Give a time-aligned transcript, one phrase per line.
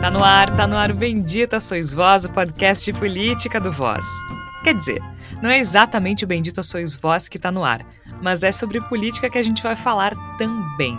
[0.00, 3.70] Tá no ar, tá no ar o Bendita Sois Vós, o podcast de política do
[3.70, 4.06] Voz.
[4.64, 5.02] Quer dizer,
[5.42, 7.84] não é exatamente o Bendita Sois Vós que tá no ar,
[8.22, 10.98] mas é sobre política que a gente vai falar também.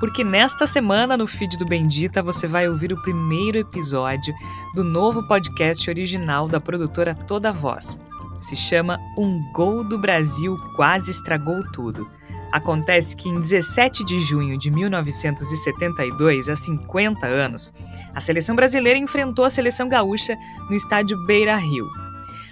[0.00, 4.34] Porque nesta semana, no feed do Bendita, você vai ouvir o primeiro episódio
[4.74, 7.98] do novo podcast original da produtora Toda Voz.
[8.44, 12.06] Se chama Um Gol do Brasil Quase Estragou Tudo.
[12.52, 17.72] Acontece que em 17 de junho de 1972, há 50 anos,
[18.14, 20.36] a seleção brasileira enfrentou a seleção gaúcha
[20.68, 21.88] no estádio Beira Rio.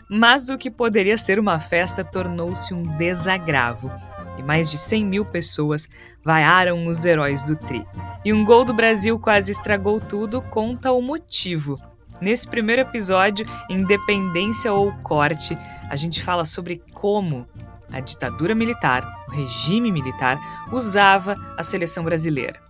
[0.09, 3.93] Mas o que poderia ser uma festa tornou-se um desagravo
[4.38, 5.87] e mais de 100 mil pessoas
[6.24, 7.87] vaiaram os heróis do Tri.
[8.24, 11.77] E um gol do Brasil quase estragou tudo, conta o motivo.
[12.23, 15.59] Nesse primeiro episódio, Independência ou Corte,
[15.91, 17.45] a gente fala sobre como
[17.93, 20.38] a ditadura militar, o regime militar,
[20.71, 22.61] usava a seleção brasileira.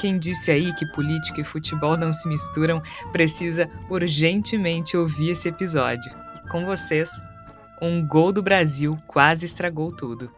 [0.00, 6.12] Quem disse aí que política e futebol não se misturam precisa urgentemente ouvir esse episódio.
[6.36, 7.20] E com vocês,
[7.82, 10.30] um gol do Brasil quase estragou tudo.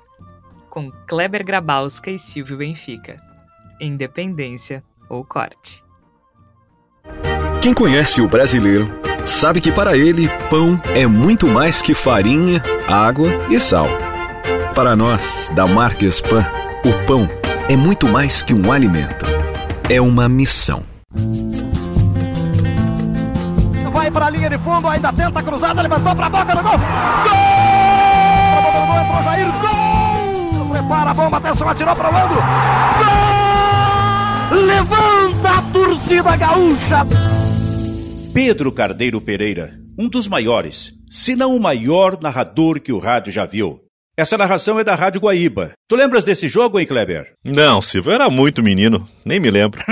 [0.70, 3.22] Com Kleber Grabowska e Silvio Benfica.
[3.78, 5.84] Independência ou corte.
[7.62, 8.92] Quem conhece o brasileiro
[9.24, 13.86] sabe que para ele pão é muito mais que farinha, água e sal.
[14.74, 16.44] Para nós, da marca Spam,
[16.84, 17.30] o pão
[17.68, 19.24] é muito mais que um alimento.
[19.88, 20.82] É uma missão.
[23.92, 26.62] Vai para a linha de fundo, ainda tenta a cruzada, levantou para a boca do
[26.64, 26.78] gol.
[26.78, 26.82] Gol!
[29.00, 30.68] Entrou Jair, gol!
[30.68, 32.34] Prepara a bomba, atenção, atirou para o lado.
[34.50, 34.58] Gol!
[34.66, 37.06] Levanta a torcida gaúcha.
[38.34, 43.44] Pedro Carneiro Pereira, um dos maiores, se não o maior narrador que o rádio já
[43.44, 43.80] viu.
[44.16, 45.72] Essa narração é da Rádio Guaíba.
[45.86, 47.32] Tu lembras desse jogo, hein, Kleber?
[47.44, 49.82] Não, Silvio, eu era muito menino, nem me lembro.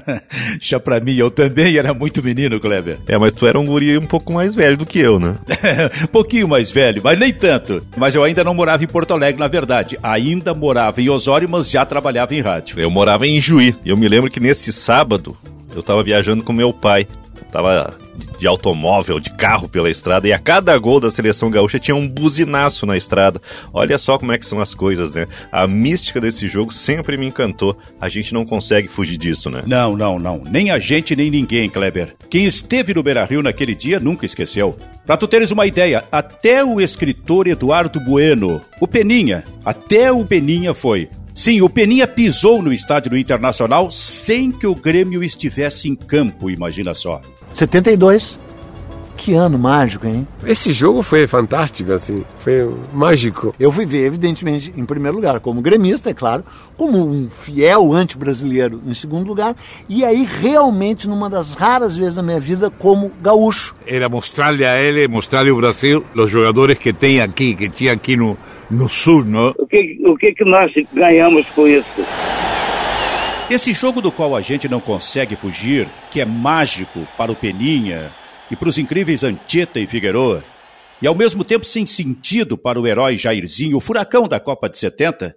[0.60, 2.98] Já pra mim, eu também era muito menino, Kleber.
[3.06, 5.34] É, mas tu era um guri um pouco mais velho do que eu, né?
[6.12, 7.86] Pouquinho mais velho, mas nem tanto.
[7.96, 9.98] Mas eu ainda não morava em Porto Alegre, na verdade.
[10.02, 12.78] Ainda morava em Osório, mas já trabalhava em rádio.
[12.78, 13.74] Eu morava em Juí.
[13.84, 15.36] Eu me lembro que nesse sábado
[15.74, 17.06] eu tava viajando com meu pai.
[17.50, 17.96] Tava
[18.38, 22.08] de automóvel, de carro pela estrada, e a cada gol da seleção gaúcha tinha um
[22.08, 23.40] buzinaço na estrada.
[23.72, 25.26] Olha só como é que são as coisas, né?
[25.50, 27.76] A mística desse jogo sempre me encantou.
[28.00, 29.62] A gente não consegue fugir disso, né?
[29.66, 30.42] Não, não, não.
[30.48, 32.14] Nem a gente, nem ninguém, Kleber.
[32.28, 34.76] Quem esteve no Beira Rio naquele dia nunca esqueceu.
[35.04, 40.74] Pra tu teres uma ideia, até o escritor Eduardo Bueno, o Peninha, até o Peninha
[40.74, 41.08] foi.
[41.36, 46.48] Sim, o Peninha pisou no estádio do Internacional sem que o Grêmio estivesse em campo,
[46.48, 47.20] imagina só.
[47.54, 48.38] 72.
[49.16, 50.26] Que ano mágico, hein?
[50.44, 53.54] Esse jogo foi fantástico, assim, foi mágico.
[53.58, 56.44] Eu fui ver, evidentemente, em primeiro lugar, como gremista, é claro,
[56.76, 59.56] como um fiel anti-brasileiro em segundo lugar,
[59.88, 63.74] e aí realmente numa das raras vezes da minha vida como gaúcho.
[63.86, 68.16] Era mostrar-lhe a ele, mostrar-lhe ao Brasil, os jogadores que tem aqui, que tinha aqui
[68.16, 68.36] no,
[68.70, 69.54] no sul, não?
[69.58, 72.04] O que, o que, que nós ganhamos com isso?
[73.48, 78.10] Esse jogo do qual a gente não consegue fugir, que é mágico para o Peninha
[78.50, 80.44] e para os incríveis Antieta e Figueroa,
[81.00, 84.78] e ao mesmo tempo sem sentido para o herói Jairzinho, o furacão da Copa de
[84.78, 85.36] 70,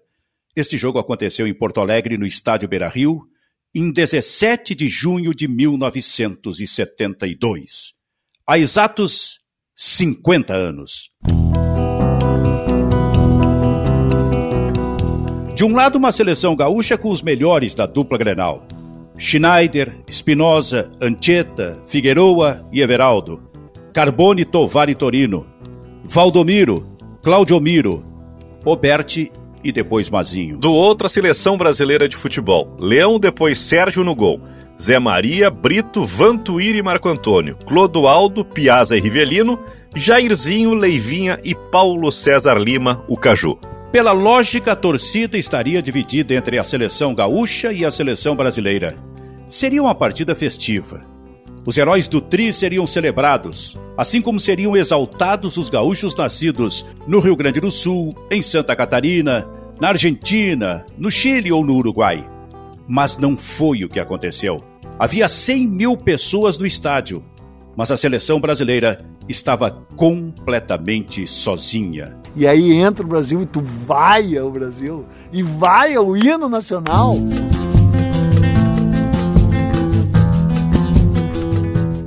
[0.55, 3.27] este jogo aconteceu em Porto Alegre, no estádio Beira-Rio,
[3.73, 7.93] em 17 de junho de 1972.
[8.47, 9.39] Há exatos
[9.75, 11.11] 50 anos.
[15.55, 18.65] De um lado, uma seleção gaúcha com os melhores da dupla Grenal.
[19.19, 23.41] Schneider, Espinosa, Anchieta, Figueroa e Everaldo.
[23.93, 25.45] Carbone, Tovar e Torino.
[26.05, 26.87] Valdomiro,
[27.21, 28.01] Claudio Miro,
[28.63, 29.29] Roberti
[29.61, 30.57] e depois Mazinho.
[30.57, 32.77] Do outro, a seleção brasileira de futebol.
[32.79, 34.39] Leão, depois Sérgio no gol.
[34.81, 37.57] Zé Maria, Brito, Vantuíri e Marco Antônio.
[37.67, 39.59] Clodoaldo, Piazza e Rivelino.
[39.93, 43.59] Jairzinho, Leivinha e Paulo César Lima, o Caju.
[43.91, 48.95] Pela lógica, a torcida estaria dividida entre a seleção gaúcha e a seleção brasileira.
[49.47, 51.03] Seria uma partida festiva.
[51.65, 57.35] Os heróis do Tri seriam celebrados, assim como seriam exaltados os gaúchos nascidos no Rio
[57.35, 59.47] Grande do Sul, em Santa Catarina,
[59.81, 62.23] na Argentina, no Chile ou no Uruguai.
[62.87, 64.63] Mas não foi o que aconteceu.
[64.99, 67.25] Havia 100 mil pessoas no estádio,
[67.75, 72.17] mas a seleção brasileira estava completamente sozinha.
[72.35, 75.05] E aí entra o Brasil e tu vai ao Brasil.
[75.31, 77.15] E vai ao hino nacional.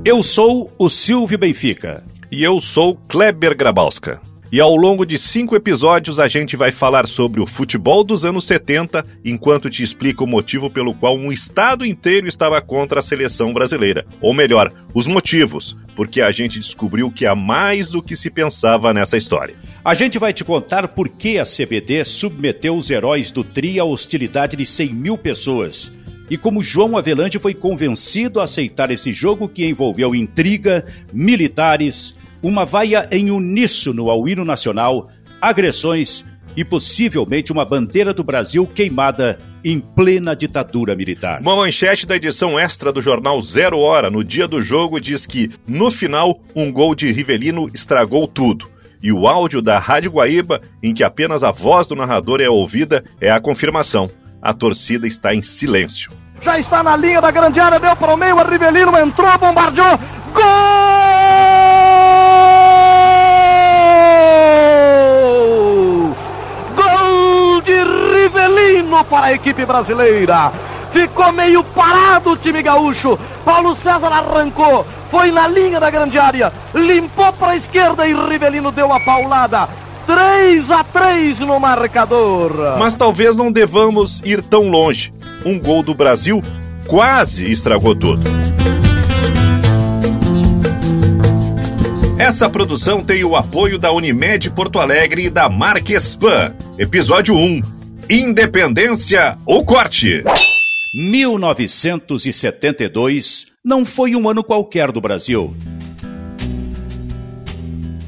[0.04, 2.02] Eu sou o Silvio Benfica.
[2.30, 4.20] E eu sou Kleber Grabowska.
[4.52, 8.46] E ao longo de cinco episódios a gente vai falar sobre o futebol dos anos
[8.46, 13.54] 70, enquanto te explica o motivo pelo qual um estado inteiro estava contra a seleção
[13.54, 14.04] brasileira.
[14.20, 18.92] Ou melhor, os motivos, porque a gente descobriu que há mais do que se pensava
[18.92, 19.56] nessa história.
[19.82, 23.84] A gente vai te contar por que a CBD submeteu os heróis do TRI à
[23.84, 25.90] hostilidade de 100 mil pessoas.
[26.28, 32.64] E como João Avelange foi convencido a aceitar esse jogo que envolveu intriga, militares, uma
[32.64, 35.08] vaia em uníssono ao hino nacional,
[35.40, 36.24] agressões
[36.56, 41.40] e possivelmente uma bandeira do Brasil queimada em plena ditadura militar.
[41.40, 45.50] Uma manchete da edição extra do jornal Zero Hora, no dia do jogo, diz que,
[45.66, 48.68] no final, um gol de Rivelino estragou tudo.
[49.02, 53.02] E o áudio da Rádio Guaíba, em que apenas a voz do narrador é ouvida,
[53.20, 54.10] é a confirmação.
[54.40, 56.10] A torcida está em silêncio.
[56.42, 59.98] Já está na linha da grande área, deu para o meio, a Rivelino entrou, bombardeou.
[60.34, 60.42] Gol!
[66.76, 67.84] Gol de
[68.42, 70.52] Rivelino para a equipe brasileira.
[70.92, 73.18] Ficou meio parado o time gaúcho.
[73.44, 78.72] Paulo César arrancou, foi na linha da grande área, limpou para a esquerda e Rivelino
[78.72, 79.68] deu a paulada.
[80.06, 82.76] 3 a 3 no marcador.
[82.78, 85.14] Mas talvez não devamos ir tão longe.
[85.44, 86.42] Um gol do Brasil
[86.88, 88.22] quase estragou tudo.
[92.18, 96.54] Essa produção tem o apoio da Unimed Porto Alegre e da Marquespan.
[96.78, 100.24] Episódio 1: Independência ou Corte.
[100.92, 105.56] 1972 não foi um ano qualquer do Brasil.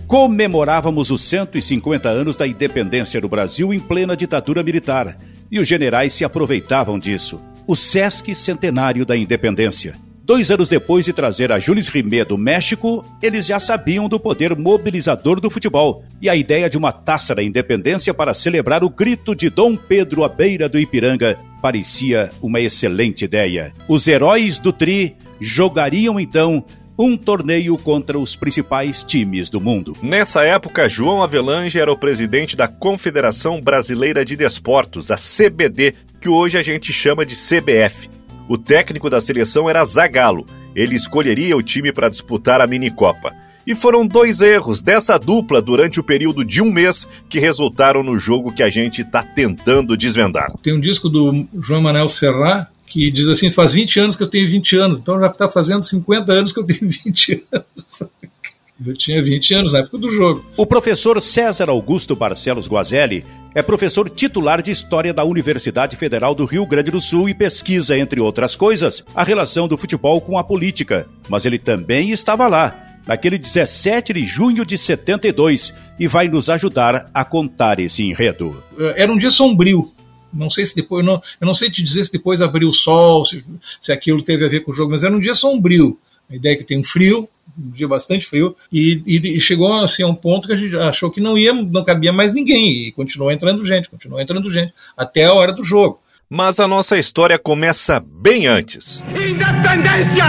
[0.07, 5.17] Comemorávamos os 150 anos da independência do Brasil em plena ditadura militar,
[5.51, 7.41] e os generais se aproveitavam disso.
[7.67, 9.95] O Sesc Centenário da Independência.
[10.27, 14.57] Dois anos depois de trazer a Jules Rimet do México, eles já sabiam do poder
[14.57, 19.35] mobilizador do futebol e a ideia de uma taça da independência para celebrar o grito
[19.35, 23.75] de Dom Pedro à beira do Ipiranga parecia uma excelente ideia.
[23.87, 26.65] Os heróis do Tri jogariam então
[26.99, 29.95] um torneio contra os principais times do mundo.
[30.03, 36.31] Nessa época, João Avelange era o presidente da Confederação Brasileira de Desportos, a CBD, que
[36.31, 38.14] hoje a gente chama de CBF.
[38.49, 40.47] O técnico da seleção era Zagallo.
[40.75, 43.33] Ele escolheria o time para disputar a minicopa.
[43.67, 48.19] E foram dois erros dessa dupla durante o período de um mês que resultaram no
[48.19, 50.53] jogo que a gente está tentando desvendar.
[50.63, 54.29] Tem um disco do João Manuel Serrat que diz assim: faz 20 anos que eu
[54.29, 58.13] tenho 20 anos, então já está fazendo 50 anos que eu tenho 20 anos.
[58.87, 60.45] Eu tinha 20 anos na época do jogo.
[60.57, 66.45] O professor César Augusto Barcelos Guazelli é professor titular de História da Universidade Federal do
[66.45, 70.45] Rio Grande do Sul e pesquisa, entre outras coisas, a relação do futebol com a
[70.45, 71.07] política.
[71.29, 77.11] Mas ele também estava lá, naquele 17 de junho de 72, e vai nos ajudar
[77.15, 78.63] a contar esse enredo.
[78.97, 79.93] Era um dia sombrio.
[80.33, 83.25] Não sei se depois, não, eu não sei te dizer se depois abriu o sol,
[83.25, 83.45] se,
[83.81, 85.97] se aquilo teve a ver com o jogo, mas era um dia sombrio.
[86.29, 90.09] A ideia é que tem um frio, dia bastante frio, e, e, chegou assim, a
[90.09, 93.31] um ponto que a gente achou que não ia, não cabia mais ninguém, e continuou
[93.31, 96.01] entrando gente, continuou entrando gente, até a hora do jogo.
[96.29, 99.05] Mas a nossa história começa bem antes.
[99.11, 100.25] Independência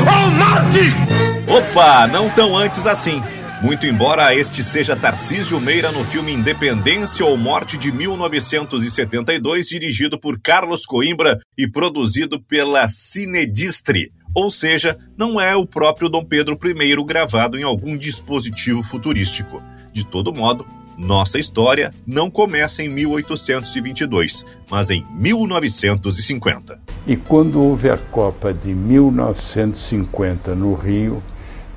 [0.00, 1.12] ou morte!
[1.48, 3.22] Opa, não tão antes assim.
[3.62, 10.40] Muito embora este seja Tarcísio Meira no filme Independência ou Morte de 1972, dirigido por
[10.40, 17.04] Carlos Coimbra e produzido pela Cinedistre ou seja, não é o próprio Dom Pedro I
[17.04, 19.62] gravado em algum dispositivo futurístico.
[19.92, 26.78] De todo modo, nossa história não começa em 1822, mas em 1950.
[27.06, 31.22] E quando houve a Copa de 1950 no Rio,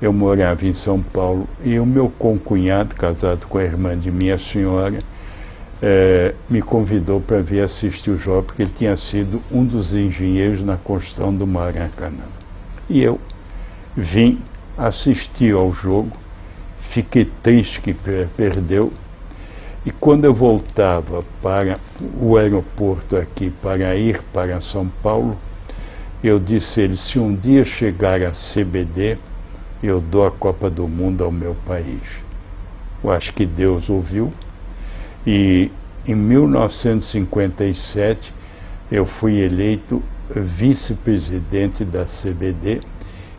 [0.00, 4.38] eu morava em São Paulo e o meu concunhado, casado com a irmã de minha
[4.38, 5.00] senhora,
[5.82, 10.62] é, me convidou para vir assistir o jogo, porque ele tinha sido um dos engenheiros
[10.64, 12.24] na construção do Maracanã.
[12.88, 13.20] E eu
[13.96, 14.40] vim
[14.76, 16.12] assistir ao jogo,
[16.90, 17.94] fiquei triste que
[18.36, 18.92] perdeu.
[19.84, 21.78] E quando eu voltava para
[22.20, 25.36] o aeroporto aqui para ir para São Paulo,
[26.22, 29.18] eu disse a ele: se um dia chegar a CBD,
[29.82, 32.02] eu dou a Copa do Mundo ao meu país.
[33.02, 34.32] Eu acho que Deus ouviu.
[35.26, 35.70] E
[36.06, 38.32] em 1957
[38.90, 40.02] eu fui eleito
[40.34, 42.80] vice-presidente da CBD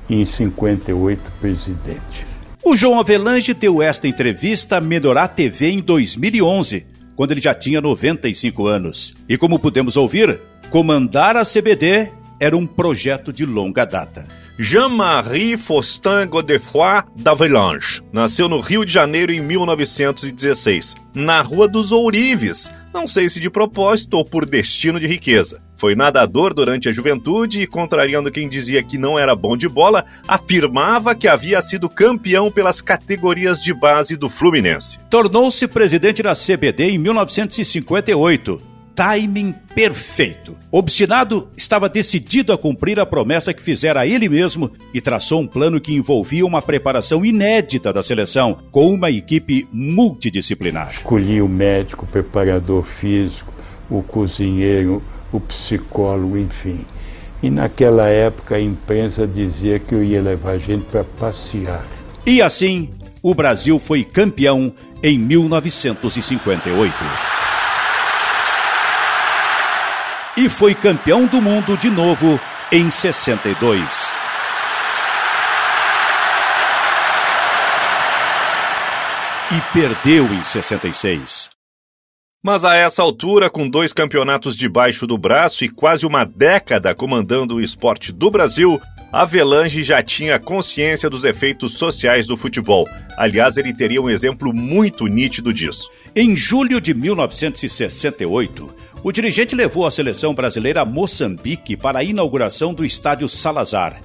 [0.10, 2.25] e em 58 presidente.
[2.63, 7.79] O João Avelange deu esta entrevista à Medorá TV em 2011, quando ele já tinha
[7.79, 9.13] 95 anos.
[9.27, 10.39] E como pudemos ouvir,
[10.70, 14.27] comandar a CBD era um projeto de longa data.
[14.59, 18.01] Jean-Marie Faustin Godefroy d'Avelange.
[18.11, 23.49] Nasceu no Rio de Janeiro em 1916, na Rua dos Ourives, não sei se de
[23.49, 25.61] propósito ou por destino de riqueza.
[25.75, 30.03] Foi nadador durante a juventude e, contrariando quem dizia que não era bom de bola,
[30.27, 34.99] afirmava que havia sido campeão pelas categorias de base do Fluminense.
[35.07, 38.76] Tornou-se presidente da CBD em 1958.
[38.98, 40.58] Timing perfeito.
[40.72, 45.46] Obstinado, estava decidido a cumprir a promessa que fizera a ele mesmo e traçou um
[45.46, 50.94] plano que envolvia uma preparação inédita da seleção, com uma equipe multidisciplinar.
[50.94, 53.54] Escolhi o médico, o preparador físico,
[53.88, 56.84] o cozinheiro, o psicólogo, enfim.
[57.44, 61.86] E naquela época a imprensa dizia que eu ia levar a gente para passear.
[62.25, 62.89] E assim,
[63.22, 64.74] o Brasil foi campeão
[65.04, 67.26] em 1958.
[70.38, 72.39] E foi campeão do mundo de novo
[72.72, 74.13] em 62.
[79.51, 81.50] E perdeu em 66.
[82.44, 87.56] Mas a essa altura, com dois campeonatos debaixo do braço e quase uma década comandando
[87.56, 88.79] o esporte do Brasil,
[89.12, 92.88] Avelange já tinha consciência dos efeitos sociais do futebol.
[93.17, 95.89] Aliás, ele teria um exemplo muito nítido disso.
[96.15, 98.75] Em julho de 1968,
[99.07, 104.01] o dirigente levou a seleção brasileira a Moçambique para a inauguração do estádio Salazar.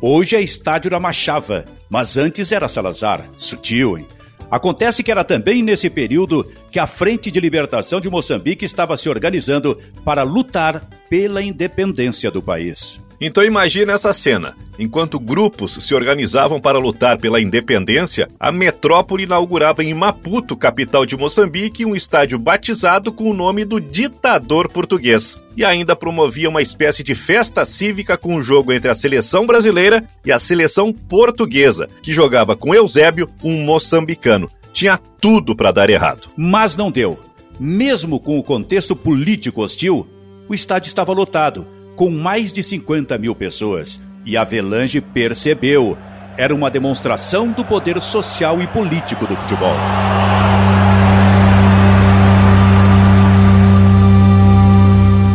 [0.00, 3.28] Hoje é estádio da Machava, mas antes era Salazar.
[3.36, 4.06] Sutil, hein?
[4.48, 9.08] Acontece que era também nesse período que a Frente de Libertação de Moçambique estava se
[9.08, 13.00] organizando para lutar pela independência do país.
[13.20, 14.56] Então imagine essa cena.
[14.76, 21.16] Enquanto grupos se organizavam para lutar pela independência, a metrópole inaugurava em Maputo, capital de
[21.16, 25.38] Moçambique, um estádio batizado com o nome do ditador português.
[25.56, 30.02] E ainda promovia uma espécie de festa cívica com um jogo entre a seleção brasileira
[30.24, 34.50] e a seleção portuguesa, que jogava com Eusébio, um moçambicano.
[34.74, 36.28] Tinha tudo para dar errado.
[36.36, 37.18] Mas não deu.
[37.60, 40.04] Mesmo com o contexto político hostil,
[40.48, 41.64] o estádio estava lotado
[41.94, 44.00] com mais de 50 mil pessoas.
[44.26, 45.96] E Avelange percebeu.
[46.36, 49.76] Era uma demonstração do poder social e político do futebol.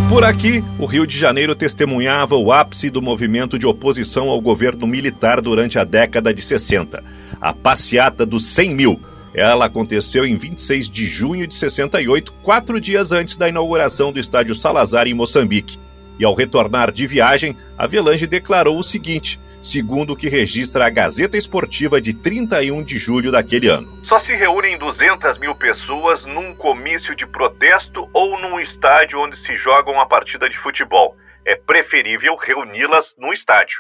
[0.10, 4.86] Por aqui, o Rio de Janeiro testemunhava o ápice do movimento de oposição ao governo
[4.86, 7.02] militar durante a década de 60.
[7.40, 9.00] A passeata dos 100 mil.
[9.34, 14.56] Ela aconteceu em 26 de junho de 68, quatro dias antes da inauguração do estádio
[14.56, 15.78] Salazar em Moçambique.
[16.18, 21.38] E ao retornar de viagem, Avelange declarou o seguinte, segundo o que registra a Gazeta
[21.38, 24.00] Esportiva de 31 de julho daquele ano.
[24.04, 29.56] Só se reúnem 200 mil pessoas num comício de protesto ou num estádio onde se
[29.58, 31.16] joga uma partida de futebol.
[31.46, 33.80] É preferível reuni-las num estádio.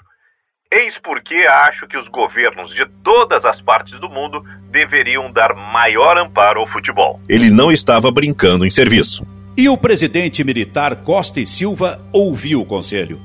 [0.71, 1.33] Eis porque
[1.67, 6.67] acho que os governos de todas as partes do mundo deveriam dar maior amparo ao
[6.67, 7.19] futebol.
[7.27, 9.25] Ele não estava brincando em serviço.
[9.57, 13.19] E o presidente militar Costa e Silva ouviu o conselho.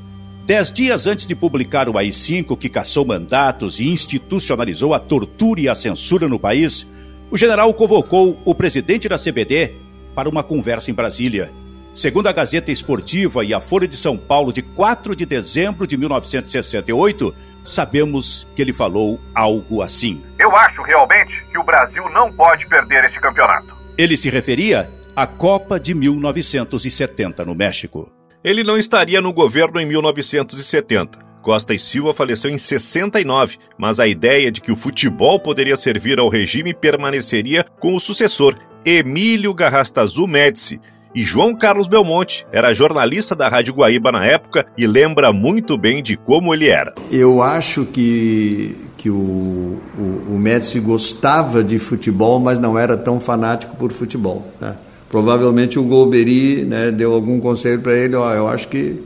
[0.47, 5.69] Dez dias antes de publicar o AI-5, que caçou mandatos e institucionalizou a tortura e
[5.69, 6.91] a censura no país,
[7.31, 9.75] o general convocou o presidente da CBD
[10.15, 11.53] para uma conversa em Brasília.
[11.95, 15.97] Segundo a Gazeta Esportiva e a Folha de São Paulo de 4 de dezembro de
[15.97, 17.33] 1968,
[17.63, 20.21] sabemos que ele falou algo assim.
[20.37, 23.77] Eu acho realmente que o Brasil não pode perder este campeonato.
[23.97, 28.13] Ele se referia a Copa de 1970 no México.
[28.43, 31.21] Ele não estaria no governo em 1970.
[31.43, 36.19] Costa e Silva faleceu em 69, mas a ideia de que o futebol poderia servir
[36.19, 40.81] ao regime permaneceria com o sucessor, Emílio Garrastazu Médici.
[41.15, 46.03] E João Carlos Belmonte era jornalista da Rádio Guaíba na época e lembra muito bem
[46.03, 46.93] de como ele era.
[47.09, 53.77] Eu acho que, que o, o, o gostava de futebol, mas não era tão fanático
[53.77, 54.45] por futebol.
[54.61, 54.77] Né?
[55.09, 59.01] Provavelmente o Golbery né, deu algum conselho para ele, eu acho que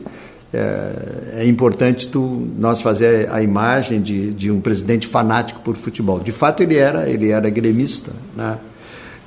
[0.51, 6.19] é, é, importante tu, nós fazer a imagem de, de um presidente fanático por futebol.
[6.19, 8.57] De fato ele era, ele era gremista, né?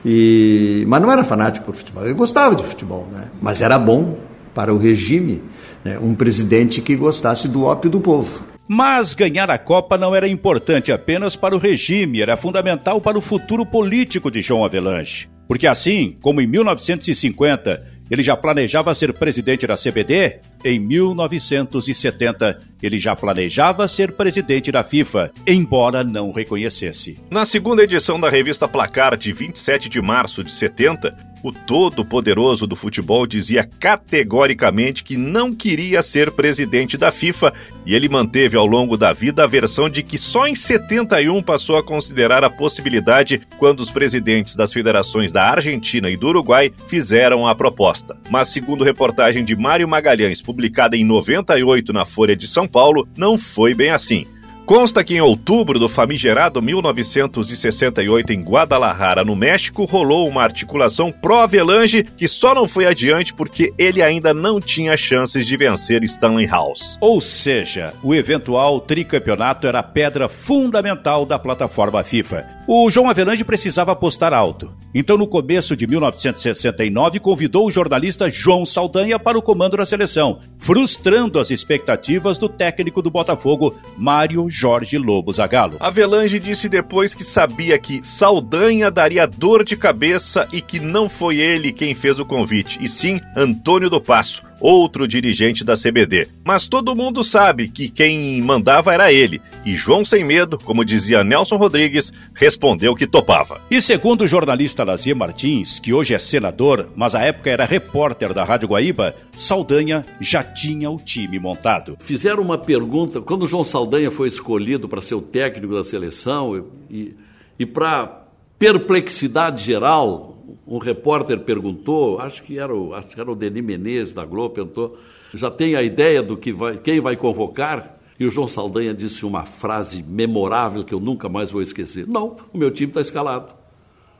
[0.04, 3.28] E, mas não era fanático por futebol, ele gostava de futebol, né?
[3.40, 4.18] mas era bom
[4.54, 5.42] para o regime
[5.84, 5.98] né?
[5.98, 8.46] um presidente que gostasse do ópio do povo.
[8.68, 13.20] Mas ganhar a Copa não era importante apenas para o regime, era fundamental para o
[13.20, 15.28] futuro político de João Avelanche.
[15.46, 23.00] Porque assim como em 1950 ele já planejava ser presidente da CBD, em 1970 ele
[23.00, 27.18] já planejava ser presidente da FIFA, embora não reconhecesse.
[27.30, 32.76] Na segunda edição da revista Placar, de 27 de março de 70, o todo-poderoso do
[32.76, 37.52] futebol dizia categoricamente que não queria ser presidente da FIFA
[37.84, 41.76] e ele manteve ao longo da vida a versão de que só em 71 passou
[41.76, 47.46] a considerar a possibilidade quando os presidentes das federações da Argentina e do Uruguai fizeram
[47.46, 48.16] a proposta.
[48.30, 53.36] Mas, segundo reportagem de Mário Magalhães, publicada em 98 na Folha de São Paulo, não
[53.36, 54.26] foi bem assim.
[54.64, 62.04] Consta que em outubro do famigerado 1968 em Guadalajara, no México, rolou uma articulação pró-Avelange
[62.04, 66.96] que só não foi adiante porque ele ainda não tinha chances de vencer Stanley House.
[67.00, 72.61] Ou seja, o eventual tricampeonato era a pedra fundamental da plataforma FIFA.
[72.64, 74.72] O João Avelange precisava apostar alto.
[74.94, 80.38] Então, no começo de 1969, convidou o jornalista João Saldanha para o comando da seleção,
[80.58, 85.76] frustrando as expectativas do técnico do Botafogo, Mário Jorge Lobo Zagallo.
[85.80, 91.38] Avelange disse depois que sabia que Saldanha daria dor de cabeça e que não foi
[91.38, 96.28] ele quem fez o convite, e sim Antônio do Passo, outro dirigente da CBD.
[96.44, 101.24] Mas todo mundo sabe que quem mandava era ele, e João Sem Medo, como dizia
[101.24, 103.60] Nelson Rodrigues, respondeu que topava.
[103.70, 108.32] E segundo o jornalista Lazier Martins, que hoje é senador, mas à época era repórter
[108.32, 111.96] da Rádio Guaíba, Saldanha já tinha o time montado.
[112.00, 116.64] Fizeram uma pergunta, quando o João Saldanha foi escolhido para ser o técnico da seleção,
[116.88, 117.14] e,
[117.58, 118.22] e para
[118.58, 120.31] perplexidade geral,
[120.66, 124.54] um repórter perguntou, acho que era o, acho que era o Denis Menezes da Globo,
[124.54, 124.98] perguntou,
[125.34, 127.98] já tem a ideia do que vai, quem vai convocar?
[128.18, 132.06] E o João Saldanha disse uma frase memorável que eu nunca mais vou esquecer.
[132.06, 133.52] Não, o meu time está escalado.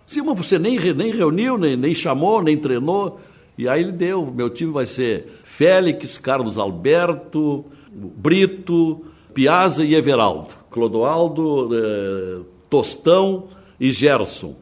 [0.07, 3.21] Sim, mas você nem, nem reuniu, nem, nem chamou, nem treinou.
[3.57, 10.55] E aí ele deu, meu time vai ser Félix, Carlos Alberto, Brito, Piazza e Everaldo.
[10.71, 13.49] Clodoaldo, eh, Tostão
[13.79, 14.57] e Gerson.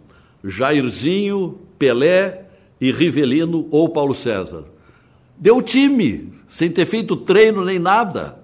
[0.44, 2.44] Jairzinho, Pelé
[2.80, 4.64] e Rivelino ou Paulo César.
[5.38, 8.38] Deu time, sem ter feito treino nem nada.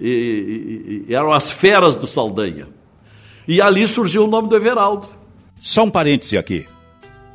[0.00, 2.68] E, e, e eram as feras do Saldanha.
[3.46, 5.08] E ali surgiu o nome do Everaldo.
[5.58, 6.66] Só um parêntese aqui.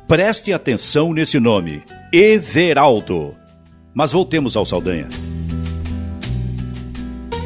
[0.08, 3.34] Preste atenção nesse nome, Everaldo.
[3.94, 5.08] Mas voltemos ao Saldanha.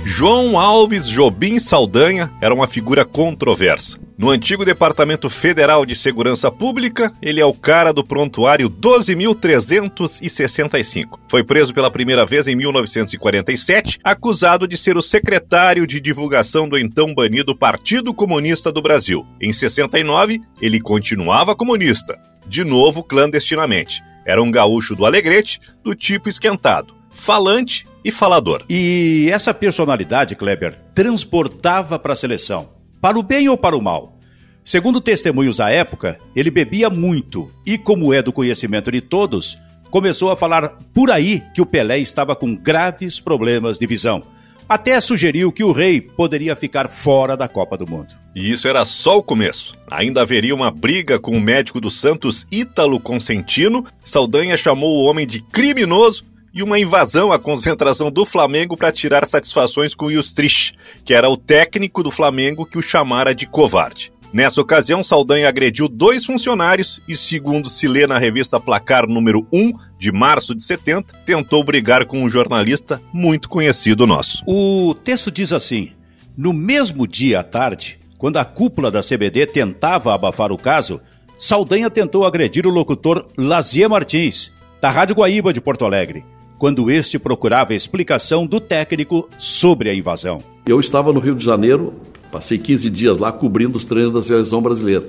[0.05, 3.99] João Alves Jobim Saldanha era uma figura controversa.
[4.21, 11.19] No antigo Departamento Federal de Segurança Pública, ele é o cara do prontuário 12.365.
[11.27, 16.77] Foi preso pela primeira vez em 1947, acusado de ser o secretário de divulgação do
[16.77, 19.27] então banido Partido Comunista do Brasil.
[19.41, 24.03] Em 69, ele continuava comunista, de novo clandestinamente.
[24.27, 28.67] Era um gaúcho do Alegrete, do tipo esquentado, falante e falador.
[28.69, 34.19] E essa personalidade, Kleber, transportava para a seleção para o bem ou para o mal.
[34.65, 39.59] Segundo testemunhos à época, ele bebia muito e, como é do conhecimento de todos,
[39.91, 44.23] começou a falar por aí que o Pelé estava com graves problemas de visão.
[44.69, 48.15] Até sugeriu que o rei poderia ficar fora da Copa do Mundo.
[48.37, 49.75] E isso era só o começo.
[49.91, 53.85] Ainda haveria uma briga com o médico do Santos, Ítalo Consentino.
[54.05, 59.27] Saldanha chamou o homem de criminoso e uma invasão à concentração do Flamengo para tirar
[59.27, 64.13] satisfações com o Justrich, que era o técnico do Flamengo que o chamara de covarde.
[64.33, 69.73] Nessa ocasião, Saldanha agrediu dois funcionários e, segundo se lê na revista Placar número 1,
[69.99, 74.45] de março de 70, tentou brigar com um jornalista muito conhecido nosso.
[74.47, 75.93] O texto diz assim:
[76.37, 81.01] No mesmo dia à tarde, quando a cúpula da CBD tentava abafar o caso,
[81.37, 86.25] Saldanha tentou agredir o locutor Lazier Martins, da Rádio Guaíba de Porto Alegre
[86.61, 90.43] quando este procurava explicação do técnico sobre a invasão.
[90.67, 91.95] Eu estava no Rio de Janeiro,
[92.31, 95.07] passei 15 dias lá cobrindo os treinos da seleção brasileira.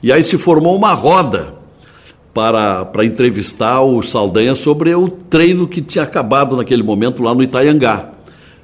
[0.00, 1.56] E aí se formou uma roda
[2.32, 7.42] para, para entrevistar o Saldanha sobre o treino que tinha acabado naquele momento lá no
[7.42, 8.12] Itaiangá.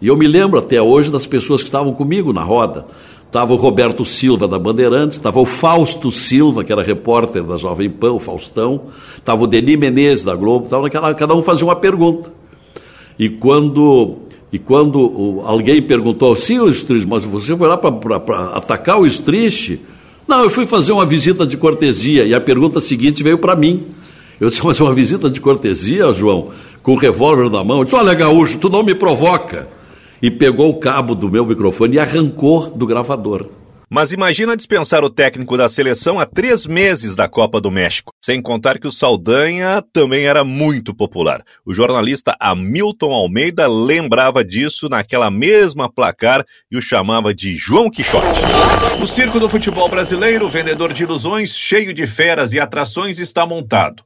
[0.00, 2.86] E eu me lembro até hoje das pessoas que estavam comigo na roda.
[3.32, 7.88] Estava o Roberto Silva da Bandeirantes, estava o Fausto Silva, que era repórter da Jovem
[7.88, 8.82] Pan, o Faustão,
[9.16, 12.30] estava o Denis Menezes da Globo, tava naquela, cada um fazia uma pergunta.
[13.18, 14.18] E quando,
[14.52, 19.80] e quando alguém perguntou, sim, o Strich, mas você foi lá para atacar o Strich?
[20.28, 23.82] Não, eu fui fazer uma visita de cortesia, e a pergunta seguinte veio para mim.
[24.38, 26.50] Eu disse, mas uma visita de cortesia, João,
[26.82, 27.78] com o revólver na mão?
[27.78, 29.70] Eu disse, olha, Gaúcho, tu não me provoca
[30.22, 33.50] e pegou o cabo do meu microfone e arrancou do gravador.
[33.94, 38.40] Mas imagina dispensar o técnico da seleção a três meses da Copa do México, sem
[38.40, 41.44] contar que o Saldanha também era muito popular.
[41.62, 48.40] O jornalista Hamilton Almeida lembrava disso naquela mesma placar e o chamava de João Quixote.
[49.02, 54.02] O circo do futebol brasileiro, vendedor de ilusões, cheio de feras e atrações, está montado.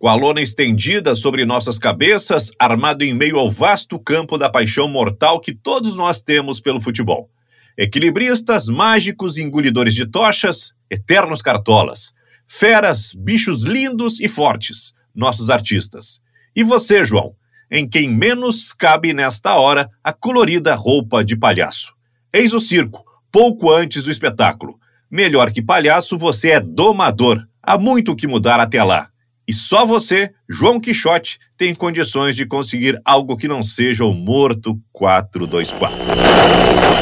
[0.00, 4.88] Com a lona estendida sobre nossas cabeças, armado em meio ao vasto campo da paixão
[4.88, 7.28] mortal que todos nós temos pelo futebol.
[7.76, 12.14] Equilibristas, mágicos, engolidores de tochas, eternos cartolas.
[12.48, 16.18] Feras, bichos lindos e fortes, nossos artistas.
[16.56, 17.34] E você, João,
[17.70, 21.92] em quem menos cabe nesta hora a colorida roupa de palhaço.
[22.32, 24.78] Eis o circo, pouco antes do espetáculo.
[25.10, 27.46] Melhor que palhaço, você é domador.
[27.62, 29.10] Há muito que mudar até lá.
[29.50, 34.78] E só você, João Quixote, tem condições de conseguir algo que não seja o morto
[34.92, 35.98] 424.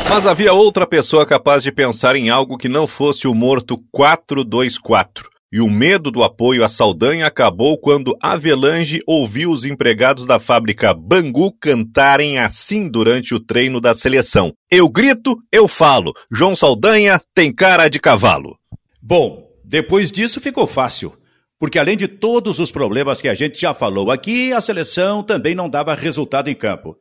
[0.08, 5.28] Mas havia outra pessoa capaz de pensar em algo que não fosse o morto 424.
[5.52, 10.94] E o medo do apoio à Saldanha acabou quando Avelange ouviu os empregados da fábrica
[10.94, 14.54] Bangu cantarem assim durante o treino da seleção.
[14.72, 16.14] Eu grito, eu falo.
[16.32, 18.56] João Saldanha tem cara de cavalo.
[19.02, 21.12] Bom, depois disso ficou fácil.
[21.58, 25.56] Porque além de todos os problemas que a gente já falou aqui, a seleção também
[25.56, 26.96] não dava resultado em campo.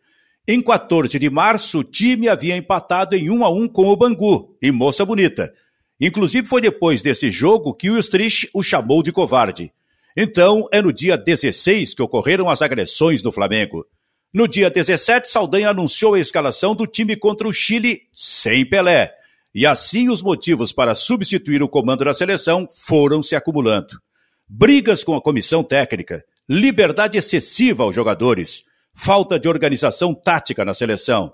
[0.48, 4.58] Em 14 de março, o time havia empatado em 1 a 1 com o Bangu,
[4.62, 5.54] e moça bonita.
[6.02, 9.70] Inclusive foi depois desse jogo que o Strich o chamou de covarde.
[10.16, 13.86] Então, é no dia 16 que ocorreram as agressões no Flamengo.
[14.34, 19.14] No dia 17, Saldanha anunciou a escalação do time contra o Chile sem Pelé.
[19.54, 24.00] E assim os motivos para substituir o comando da seleção foram se acumulando
[24.48, 28.64] brigas com a comissão técnica, liberdade excessiva aos jogadores,
[28.96, 31.34] falta de organização tática na seleção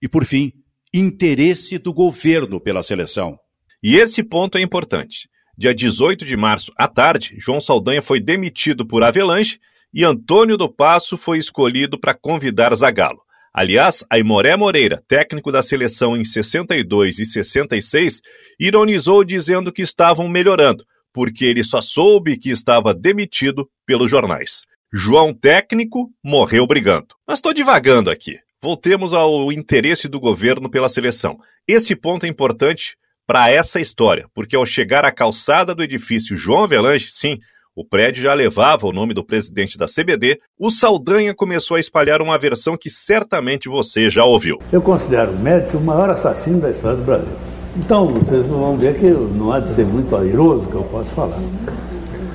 [0.00, 0.52] e, por fim,
[0.92, 3.38] interesse do governo pela seleção.
[3.82, 5.28] E esse ponto é importante.
[5.56, 9.60] Dia 18 de março, à tarde, João Saldanha foi demitido por Avelanche
[9.92, 13.20] e Antônio do Passo foi escolhido para convidar Zagallo.
[13.52, 18.20] Aliás, Aimoré Moreira, técnico da seleção em 62 e 66,
[18.58, 24.62] ironizou dizendo que estavam melhorando, porque ele só soube que estava demitido pelos jornais.
[24.92, 27.14] João Técnico morreu brigando.
[27.26, 28.38] Mas estou divagando aqui.
[28.60, 31.38] Voltemos ao interesse do governo pela seleção.
[31.68, 32.96] Esse ponto é importante
[33.26, 37.38] para essa história, porque ao chegar à calçada do edifício João Avelange, sim,
[37.74, 42.20] o prédio já levava o nome do presidente da CBD, o Saldanha começou a espalhar
[42.20, 44.58] uma versão que certamente você já ouviu.
[44.70, 47.53] Eu considero o Médici o maior assassino da história do Brasil.
[47.76, 51.38] Então, vocês vão ver que não há de ser muito airoso que eu posso falar.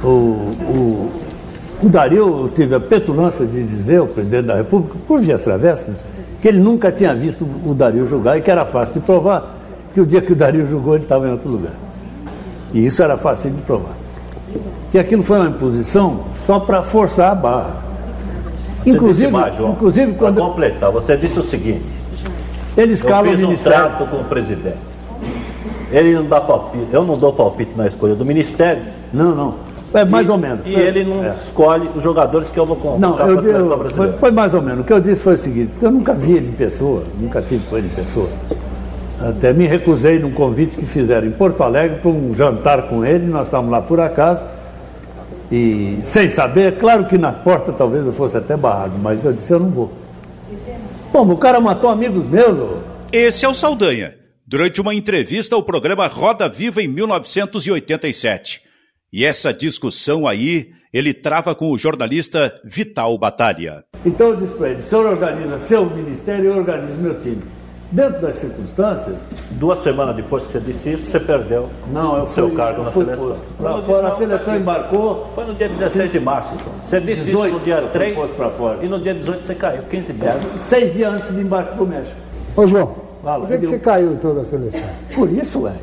[0.03, 1.11] O, o,
[1.81, 5.95] o Dario teve a petulância de dizer, o presidente da República, por vias travessas,
[6.41, 9.55] que ele nunca tinha visto o Dario julgar e que era fácil de provar
[9.93, 11.73] que o dia que o Dario julgou ele estava em outro lugar.
[12.73, 13.95] E isso era fácil de provar.
[14.91, 17.75] Que aquilo foi uma imposição só para forçar a barra.
[18.83, 20.35] Você inclusive, mais, João, inclusive quando.
[20.35, 21.85] Para completar, você disse o seguinte.
[22.77, 24.88] Ele escala eu fiz um trato com o presidente.
[25.91, 26.87] Ele não dá palpite.
[26.91, 28.83] Eu não dou palpite na escolha do Ministério.
[29.11, 29.69] Não, não.
[29.93, 30.61] É mais e, ou menos.
[30.65, 31.29] E ele não é.
[31.29, 34.11] escolhe os jogadores que eu vou convocar não, eu, para a seleção brasileira.
[34.13, 34.81] Foi, foi, mais ou menos.
[34.81, 37.41] O que eu disse foi o seguinte, porque eu nunca vi ele em pessoa, nunca
[37.41, 38.29] tive com ele em pessoa.
[39.19, 43.25] Até me recusei num convite que fizeram em Porto Alegre para um jantar com ele,
[43.25, 44.45] nós estávamos lá por acaso.
[45.51, 49.51] E sem saber, claro que na porta talvez eu fosse até barrado, mas eu disse,
[49.51, 49.91] eu não vou.
[51.11, 52.59] Bom, o cara matou amigos meus.
[53.11, 54.18] Esse é o Saldanha
[54.49, 58.63] durante uma entrevista ao programa Roda Viva em 1987.
[59.13, 63.83] E essa discussão aí ele trava com o jornalista Vital Batalha.
[64.03, 67.43] Então eu disse para ele: o senhor organiza seu ministério e eu organizo meu time.
[67.91, 69.17] Dentro das circunstâncias.
[69.51, 72.91] Duas semanas depois que você disse isso, você perdeu não, eu seu fui, cargo na
[72.91, 73.41] seleção.
[73.57, 75.31] Para fora, a seleção embarcou.
[75.33, 76.55] Foi no dia 16 de março.
[76.55, 76.73] Então.
[76.81, 78.17] Você disse 18, isso no dia 3
[78.57, 78.83] fora.
[78.83, 80.35] e no dia 18 você caiu, 15 dias.
[80.59, 82.17] Seis dias antes de embarcar para o México.
[82.55, 83.08] Ô, João.
[83.21, 84.81] Fala, Por que, que você caiu toda a seleção?
[85.13, 85.75] Por isso, é.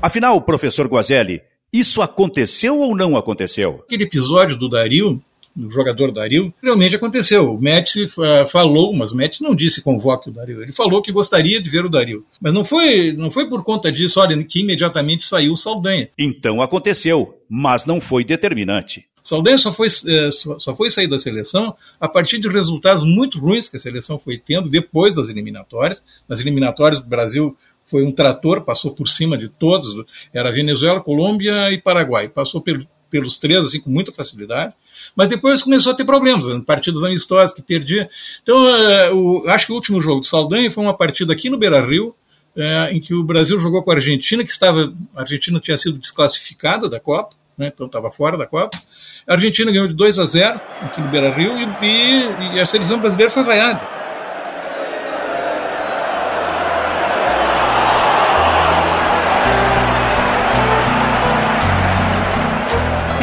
[0.00, 3.82] Afinal, professor Guazelli, isso aconteceu ou não aconteceu?
[3.84, 5.20] Aquele episódio do Dario,
[5.56, 7.54] do jogador Dario, realmente aconteceu.
[7.54, 10.62] O Médici uh, falou, mas o Médici não disse convoque o Dario.
[10.62, 12.24] Ele falou que gostaria de ver o Dario.
[12.40, 16.08] Mas não foi, não foi por conta disso, olha, que imediatamente saiu o Saldanha.
[16.18, 19.06] Então aconteceu, mas não foi determinante.
[19.24, 23.70] Saldanha só foi, eh, só foi sair da seleção a partir de resultados muito ruins
[23.70, 26.02] que a seleção foi tendo depois das eliminatórias.
[26.28, 27.56] Nas eliminatórias, o Brasil
[27.86, 29.94] foi um trator, passou por cima de todos,
[30.32, 32.28] era Venezuela, Colômbia e Paraguai.
[32.28, 32.62] Passou
[33.10, 34.74] pelos três assim, com muita facilidade.
[35.16, 36.62] Mas depois começou a ter problemas, né?
[36.64, 38.10] partidas amistosas que perdia.
[38.42, 38.62] Então,
[39.14, 42.14] o, acho que o último jogo de Saldanha foi uma partida aqui no Beira Rio,
[42.54, 44.94] é, em que o Brasil jogou com a Argentina, que estava.
[45.16, 48.78] A Argentina tinha sido desclassificada da Copa, né, então estava fora da Copa.
[49.26, 52.66] A Argentina ganhou de 2 a 0 aqui no Beira Rio e, e, e a
[52.66, 53.80] seleção brasileira foi vaiada.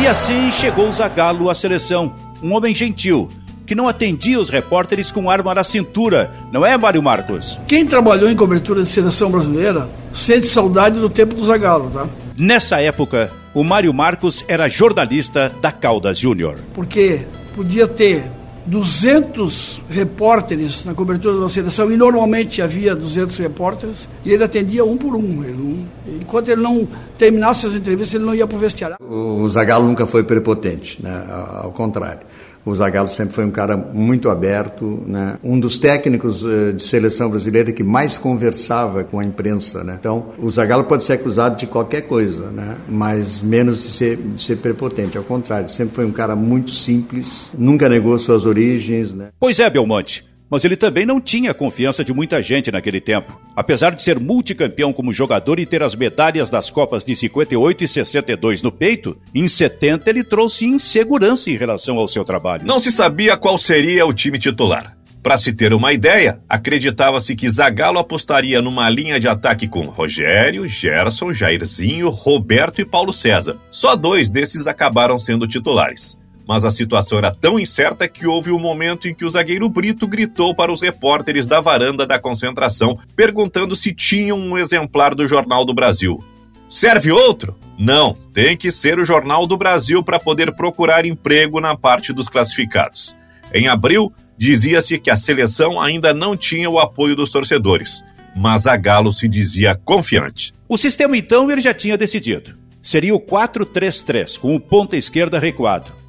[0.01, 3.29] E assim chegou o Zagallo à seleção, um homem gentil,
[3.67, 7.59] que não atendia os repórteres com arma na cintura, não é, Mário Marcos?
[7.67, 12.09] Quem trabalhou em cobertura de seleção brasileira sente saudade do tempo do Zagallo, tá?
[12.35, 16.57] Nessa época, o Mário Marcos era jornalista da Caldas Júnior.
[16.73, 18.23] Porque podia ter
[18.65, 24.95] 200 repórteres na cobertura da seleção e normalmente havia 200 repórteres e ele atendia um
[24.95, 25.43] por um.
[25.43, 25.87] Ele não,
[26.21, 26.87] enquanto ele não
[27.17, 28.97] terminasse as entrevistas, ele não ia para o vestiário.
[29.01, 31.25] O Zagallo nunca foi prepotente, né?
[31.63, 32.21] ao contrário.
[32.65, 35.37] O Zagallo sempre foi um cara muito aberto, né?
[35.43, 39.83] um dos técnicos uh, de seleção brasileira que mais conversava com a imprensa.
[39.83, 39.97] Né?
[39.99, 42.77] Então, o Zagallo pode ser acusado de qualquer coisa, né?
[42.87, 45.17] mas menos de ser, de ser prepotente.
[45.17, 49.13] Ao contrário, sempre foi um cara muito simples, nunca negou suas origens.
[49.13, 49.29] Né?
[49.39, 53.39] Pois é, Belmonte mas ele também não tinha a confiança de muita gente naquele tempo.
[53.55, 57.87] Apesar de ser multicampeão como jogador e ter as medalhas das Copas de 58 e
[57.87, 62.67] 62 no peito, em 70 ele trouxe insegurança em relação ao seu trabalho.
[62.67, 64.97] Não se sabia qual seria o time titular.
[65.23, 70.67] Para se ter uma ideia, acreditava-se que Zagallo apostaria numa linha de ataque com Rogério,
[70.67, 73.57] Gerson, Jairzinho, Roberto e Paulo César.
[73.69, 76.17] Só dois desses acabaram sendo titulares.
[76.51, 80.05] Mas a situação era tão incerta que houve um momento em que o zagueiro Brito
[80.05, 85.63] gritou para os repórteres da varanda da concentração, perguntando se tinham um exemplar do Jornal
[85.63, 86.21] do Brasil.
[86.67, 87.55] Serve outro?
[87.79, 92.27] Não, tem que ser o Jornal do Brasil para poder procurar emprego na parte dos
[92.27, 93.15] classificados.
[93.53, 98.03] Em abril, dizia-se que a seleção ainda não tinha o apoio dos torcedores,
[98.35, 100.53] mas a Galo se dizia confiante.
[100.67, 102.57] O sistema então ele já tinha decidido.
[102.81, 106.00] Seria o 4-3-3, com o ponta esquerda recuado.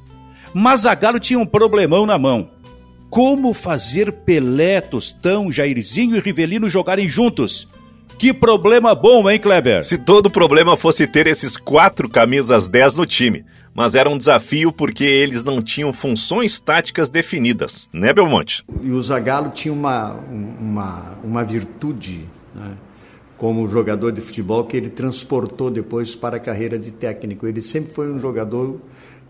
[0.53, 2.51] Mas Zagallo tinha um problemão na mão.
[3.09, 7.67] Como fazer Pelé, Tostão, Jairzinho e Rivelino jogarem juntos?
[8.19, 9.83] Que problema bom, hein, Kleber?
[9.83, 13.43] Se todo problema fosse ter esses quatro camisas 10 no time.
[13.73, 18.63] Mas era um desafio porque eles não tinham funções táticas definidas, né, Belmonte?
[18.83, 22.77] E o Zagallo tinha uma, uma, uma virtude, né,
[23.35, 27.47] como jogador de futebol, que ele transportou depois para a carreira de técnico.
[27.47, 28.79] Ele sempre foi um jogador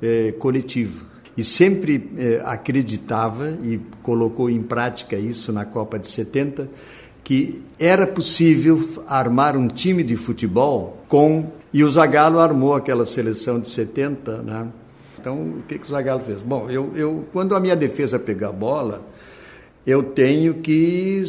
[0.01, 6.69] eh, coletivo e sempre eh, acreditava e colocou em prática isso na Copa de 70
[7.24, 13.60] que era possível armar um time de futebol com e o Zagallo armou aquela seleção
[13.60, 14.67] de 70, né?
[15.19, 16.41] Então, o que, que o Zagallo fez?
[16.41, 19.08] Bom, eu, eu, quando a minha defesa pegar a bola,
[19.88, 21.24] eu tenho que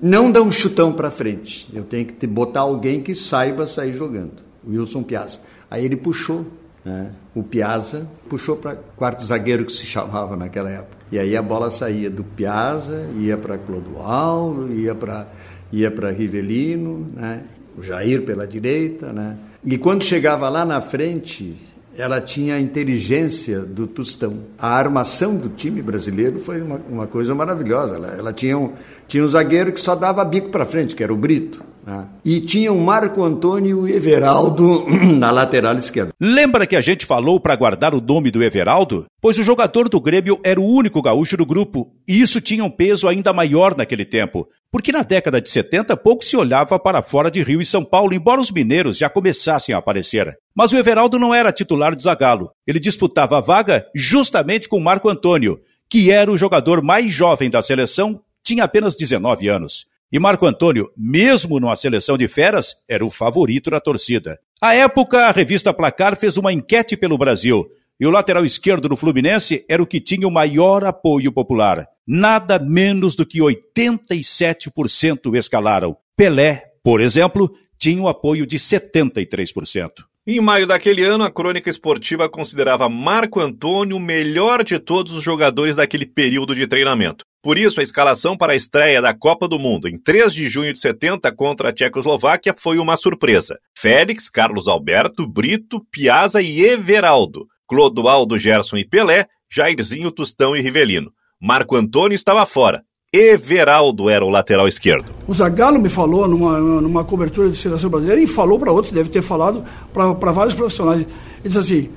[0.00, 1.68] não dar um chutão para frente.
[1.74, 4.42] Eu tenho que botar alguém que saiba sair jogando.
[4.66, 5.40] Wilson Piazza.
[5.68, 6.46] Aí ele puxou
[6.84, 7.12] né?
[7.34, 10.98] O Piazza puxou para quarto zagueiro que se chamava naquela época.
[11.12, 15.26] E aí a bola saía do Piazza, ia para Clodoaldo, ia para
[15.72, 17.42] ia para Rivelino, né?
[17.76, 19.12] o Jair pela direita.
[19.12, 19.36] Né?
[19.64, 21.56] E quando chegava lá na frente,
[21.96, 24.38] ela tinha a inteligência do Tostão.
[24.58, 27.96] A armação do time brasileiro foi uma, uma coisa maravilhosa.
[27.96, 28.72] Ela, ela tinha, um,
[29.08, 31.62] tinha um zagueiro que só dava bico para frente, que era o Brito.
[31.86, 32.06] Né?
[32.24, 34.86] E tinha o Marco Antônio Everaldo
[35.18, 36.12] na lateral esquerda.
[36.20, 39.06] Lembra que a gente falou para guardar o nome do Everaldo?
[39.20, 42.70] Pois o jogador do Grêmio era o único gaúcho do grupo, e isso tinha um
[42.70, 44.48] peso ainda maior naquele tempo.
[44.72, 48.14] Porque na década de 70 pouco se olhava para fora de Rio e São Paulo,
[48.14, 50.38] embora os mineiros já começassem a aparecer.
[50.54, 52.52] Mas o Everaldo não era titular do Zagallo.
[52.64, 57.60] Ele disputava a vaga justamente com Marco Antônio, que era o jogador mais jovem da
[57.60, 59.86] seleção, tinha apenas 19 anos.
[60.12, 64.38] E Marco Antônio, mesmo numa seleção de feras, era o favorito da torcida.
[64.60, 67.68] À época, a revista Placar fez uma enquete pelo Brasil,
[68.00, 71.86] e o lateral esquerdo do Fluminense era o que tinha o maior apoio popular.
[72.08, 75.94] Nada menos do que 87% escalaram.
[76.16, 79.90] Pelé, por exemplo, tinha o apoio de 73%.
[80.26, 85.22] Em maio daquele ano, a crônica esportiva considerava Marco Antônio o melhor de todos os
[85.22, 87.24] jogadores daquele período de treinamento.
[87.42, 90.72] Por isso, a escalação para a estreia da Copa do Mundo em 3 de junho
[90.74, 93.58] de 70 contra a Tchecoslováquia foi uma surpresa.
[93.76, 97.46] Félix, Carlos Alberto, Brito, Piazza e Everaldo.
[97.70, 101.12] Clodoaldo, Gerson e Pelé, Jairzinho, Tostão e Rivelino.
[101.40, 102.82] Marco Antônio estava fora.
[103.12, 105.14] Everaldo era o lateral esquerdo.
[105.26, 109.08] O Zagallo me falou numa, numa cobertura de seleção brasileira e falou para outros, deve
[109.08, 111.02] ter falado para vários profissionais.
[111.02, 111.08] Ele
[111.44, 111.90] disse assim: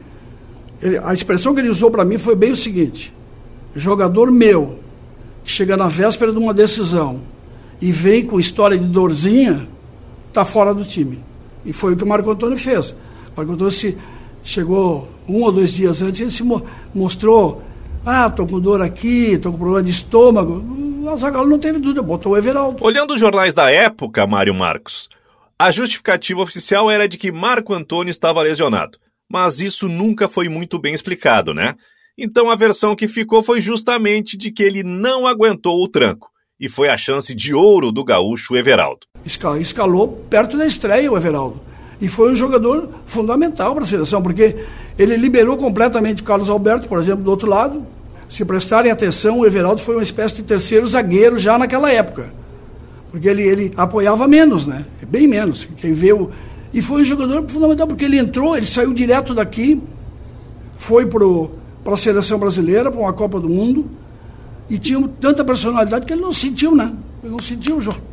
[0.79, 3.11] ele, a expressão que ele usou para mim foi bem o seguinte:
[3.75, 4.77] jogador meu,
[5.43, 7.21] chega na véspera de uma decisão
[7.81, 9.67] e vem com história de dorzinha,
[10.27, 11.19] está fora do time.
[11.65, 12.91] E foi o que o Marco Antônio fez.
[12.91, 13.97] O Marco Antônio se
[14.43, 17.63] chegou um ou dois dias antes, ele se mo mostrou,
[18.05, 20.63] ah, estou com dor aqui, estou com problema de estômago.
[21.09, 22.83] O Zagallo não teve dúvida, botou o Everaldo.
[22.83, 25.09] Olhando os jornais da época, Mário Marcos,
[25.57, 28.97] a justificativa oficial era de que Marco Antônio estava lesionado.
[29.29, 31.75] Mas isso nunca foi muito bem explicado, né?
[32.17, 36.29] Então a versão que ficou foi justamente de que ele não aguentou o tranco.
[36.59, 39.07] E foi a chance de ouro do gaúcho Everaldo.
[39.59, 41.59] Escalou perto da estreia o Everaldo.
[42.03, 44.57] E foi um jogador fundamental para a seleção, porque
[44.99, 47.81] ele liberou completamente o Carlos Alberto, por exemplo, do outro lado.
[48.27, 52.33] Se prestarem atenção, o Everaldo foi uma espécie de terceiro zagueiro já naquela época.
[53.09, 54.83] Porque ele, ele apoiava menos, né?
[55.07, 55.65] Bem menos.
[55.77, 56.29] Quem vê o...
[56.73, 59.81] E foi um jogador fundamental, porque ele entrou, ele saiu direto daqui,
[60.75, 63.89] foi para a seleção brasileira, para uma Copa do Mundo,
[64.69, 66.91] e tinha tanta personalidade que ele não sentiu, né?
[67.23, 68.12] Ele não sentiu o jogo.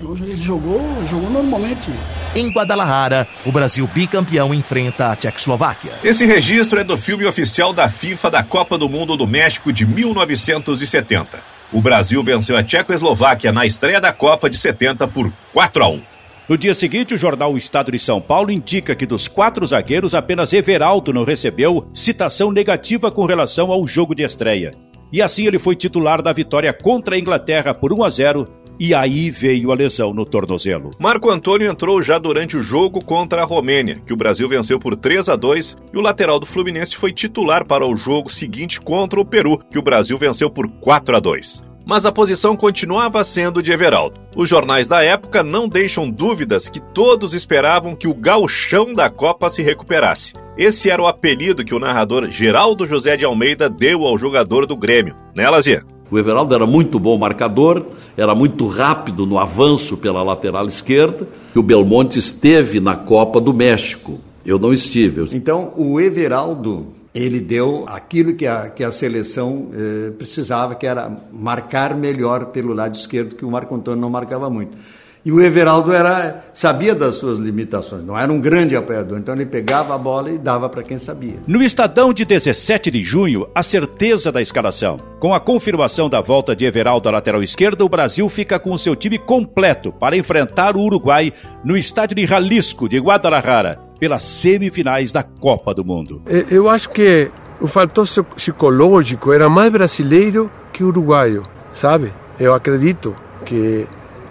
[0.00, 1.90] Ele jogou, jogou normalmente.
[2.34, 5.92] Em Guadalajara, o Brasil bicampeão enfrenta a Tchecoslováquia.
[6.04, 9.86] Esse registro é do filme oficial da FIFA da Copa do Mundo do México de
[9.86, 11.38] 1970.
[11.72, 16.00] O Brasil venceu a Tchecoslováquia na estreia da Copa de 70 por 4 a 1.
[16.48, 20.14] No dia seguinte, o jornal O Estado de São Paulo indica que dos quatro zagueiros,
[20.14, 24.70] apenas Everaldo não recebeu citação negativa com relação ao jogo de estreia.
[25.12, 28.94] E assim ele foi titular da vitória contra a Inglaterra por 1 a 0 e
[28.94, 30.90] aí veio a lesão no tornozelo.
[30.98, 34.96] Marco Antônio entrou já durante o jogo contra a Romênia, que o Brasil venceu por
[34.96, 39.20] 3 a 2, e o lateral do Fluminense foi titular para o jogo seguinte contra
[39.20, 43.62] o Peru, que o Brasil venceu por 4 a 2 mas a posição continuava sendo
[43.62, 44.20] de Everaldo.
[44.34, 49.48] Os jornais da época não deixam dúvidas que todos esperavam que o gauchão da Copa
[49.48, 50.32] se recuperasse.
[50.58, 54.76] Esse era o apelido que o narrador Geraldo José de Almeida deu ao jogador do
[54.76, 55.84] Grêmio, né, Lazia?
[56.10, 57.84] O Everaldo era muito bom marcador,
[58.16, 61.28] era muito rápido no avanço pela lateral esquerda.
[61.54, 64.20] E o Belmonte esteve na Copa do México.
[64.44, 65.28] Eu não estive.
[65.36, 71.10] Então, o Everaldo ele deu aquilo que a, que a seleção eh, precisava, que era
[71.32, 74.76] marcar melhor pelo lado esquerdo, que o Marco Antônio não marcava muito.
[75.24, 79.46] E o Everaldo era, sabia das suas limitações, não era um grande apoiador, então ele
[79.46, 81.34] pegava a bola e dava para quem sabia.
[81.48, 84.98] No Estadão de 17 de junho, a certeza da escalação.
[85.18, 88.78] Com a confirmação da volta de Everaldo à lateral esquerda, o Brasil fica com o
[88.78, 91.32] seu time completo para enfrentar o Uruguai
[91.64, 96.22] no estádio de Jalisco, de Guadalajara, pelas semifinais da Copa do Mundo.
[96.50, 97.30] Eu acho que
[97.60, 102.12] o fator psicológico era mais brasileiro que uruguaio, sabe?
[102.38, 103.86] Eu acredito que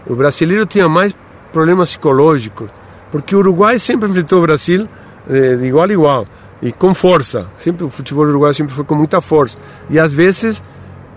[0.08, 1.16] o brasileiro tinha mais
[1.52, 2.70] problemas psicológicos,
[3.12, 4.88] porque o Uruguai sempre enfrentou o Brasil
[5.28, 6.28] de, de igual a igual
[6.62, 7.48] e com força.
[7.58, 9.58] Sempre o futebol uruguaio sempre foi com muita força
[9.90, 10.64] e às vezes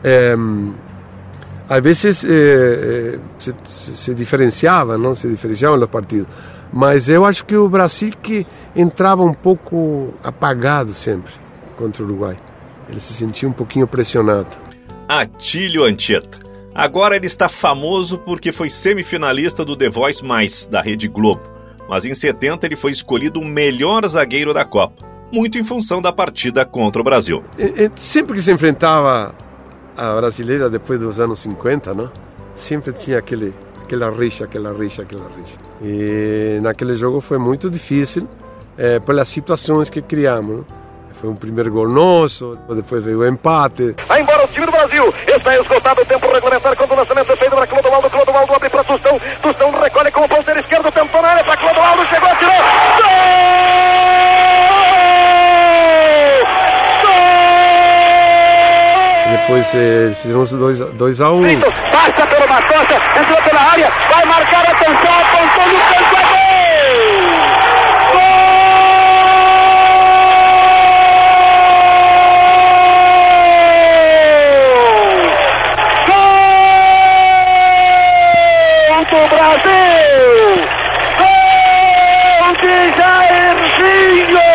[0.03, 0.35] é,
[1.69, 6.29] às vezes é, se, se, diferenciava, não se diferenciavam nos partidos.
[6.73, 11.33] Mas eu acho que o Brasil que entrava um pouco apagado sempre
[11.77, 12.37] contra o Uruguai.
[12.89, 14.49] Ele se sentia um pouquinho pressionado.
[15.09, 16.39] Atílio Anchieta.
[16.75, 21.43] Agora ele está famoso porque foi semifinalista do The Voice Mais, da Rede Globo.
[21.89, 26.13] Mas em 70 ele foi escolhido o melhor zagueiro da Copa, muito em função da
[26.13, 27.43] partida contra o Brasil.
[27.97, 29.35] Sempre que se enfrentava
[29.97, 32.11] a brasileira depois dos anos 50, não?
[32.59, 33.55] sempre tinha aquele
[33.89, 35.57] aquela rixa, aquela rixa, aquela rixa.
[35.83, 38.29] E naquele jogo foi muito difícil
[38.77, 40.67] é, pelas situações que criamos.
[41.21, 43.97] Foi um primeiro gol nosso, depois veio o empate.
[44.07, 45.13] Vai embora o time do Brasil.
[45.27, 48.11] Está esgotado o tempo regulamentar quando o lançamento é feito para Clodoaldo.
[48.11, 49.21] Clodoaldo abre para Tustão.
[49.43, 50.93] Tustão recolhe com o ponteiro esquerdo.
[50.93, 52.07] Tentou na área para Clodoaldo.
[52.07, 53.59] Chegou, tirou.
[59.49, 61.61] Depois eh, fizemos 2 a 1 um.
[61.61, 66.29] Passa pelo Matocha, entrou pela área, vai marcar a atenção, apontou no canto, é gol!
[78.99, 80.37] Gol do Brasil!
[81.17, 84.47] Gol de Jairzinho!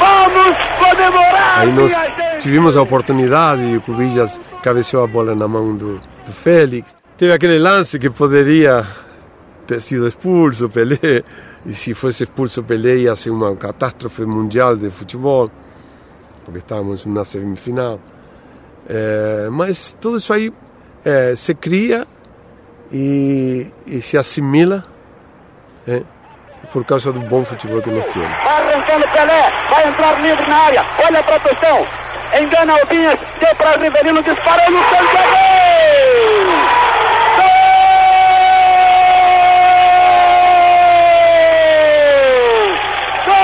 [0.00, 1.60] Vamos comemorar!
[1.60, 2.13] Aí nós
[2.44, 6.94] tivemos a oportunidade e o Cubillas cabeceou a bola na mão do, do Félix.
[7.16, 8.84] Teve aquele lance que poderia
[9.66, 11.24] ter sido expulso Pelé,
[11.64, 15.50] e se fosse expulso Pelé ia ser uma catástrofe mundial de futebol,
[16.44, 17.98] porque estávamos na semifinal.
[18.86, 20.52] É, mas tudo isso aí
[21.02, 22.06] é, se cria
[22.92, 24.84] e, e se assimila
[25.88, 26.02] é,
[26.70, 28.28] por causa do bom futebol que nós temos.
[28.28, 33.76] Vai arrancando Pelé, vai entrar livre na área, olha a proteção, engana Albinhas, deu para
[33.78, 35.16] Riverino, disparou no canto,
[43.26, 43.34] Gol!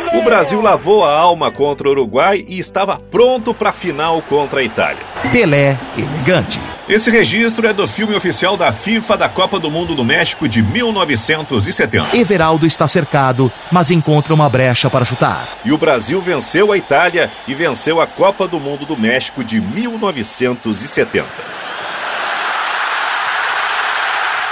[0.00, 0.18] gol!
[0.18, 4.60] O Brasil lavou a alma contra o Uruguai e estava pronto para a final contra
[4.60, 5.02] a Itália.
[5.32, 6.58] Pelé elegante.
[6.86, 10.62] Esse registro é do filme oficial da FIFA da Copa do Mundo do México de
[10.62, 12.14] 1970.
[12.14, 15.48] Everaldo está cercado, mas encontra uma brecha para chutar.
[15.64, 19.62] E o Brasil venceu a Itália e venceu a Copa do Mundo do México de
[19.62, 21.26] 1970.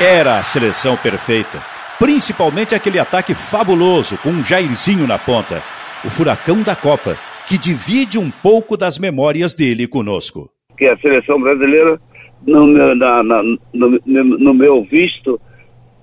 [0.00, 1.62] Era a seleção perfeita.
[1.98, 5.62] Principalmente aquele ataque fabuloso com um Jairzinho na ponta.
[6.02, 7.14] O furacão da Copa,
[7.46, 10.48] que divide um pouco das memórias dele conosco.
[10.78, 12.00] Que a seleção brasileira,
[12.46, 15.40] no meu, na, na, no, no, meu visto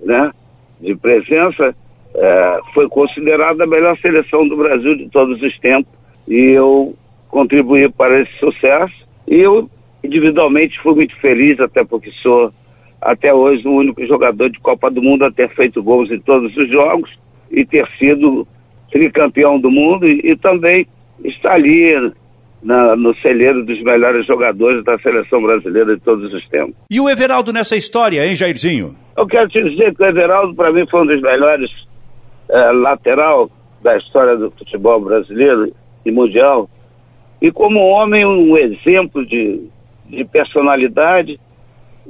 [0.00, 0.32] né,
[0.80, 1.74] de presença,
[2.14, 5.92] é, foi considerada a melhor seleção do Brasil de todos os tempos.
[6.26, 6.94] E eu
[7.28, 8.94] contribuí para esse sucesso.
[9.26, 9.68] E eu,
[10.02, 12.52] individualmente, fui muito feliz, até porque sou
[13.00, 16.54] até hoje o único jogador de Copa do Mundo a ter feito gols em todos
[16.56, 17.10] os jogos
[17.50, 18.46] e ter sido
[18.90, 20.86] tricampeão do mundo e, e também
[21.24, 22.12] está ali
[22.62, 26.74] na, no celeiro dos melhores jogadores da seleção brasileira de todos os tempos.
[26.90, 28.94] E o Everaldo nessa história, hein, Jairzinho?
[29.16, 31.70] Eu quero te dizer que o Everaldo, para mim, foi um dos melhores
[32.48, 33.50] é, lateral
[33.82, 35.72] da história do futebol brasileiro
[36.04, 36.68] e mundial.
[37.40, 39.62] E como homem, um exemplo de,
[40.06, 41.40] de personalidade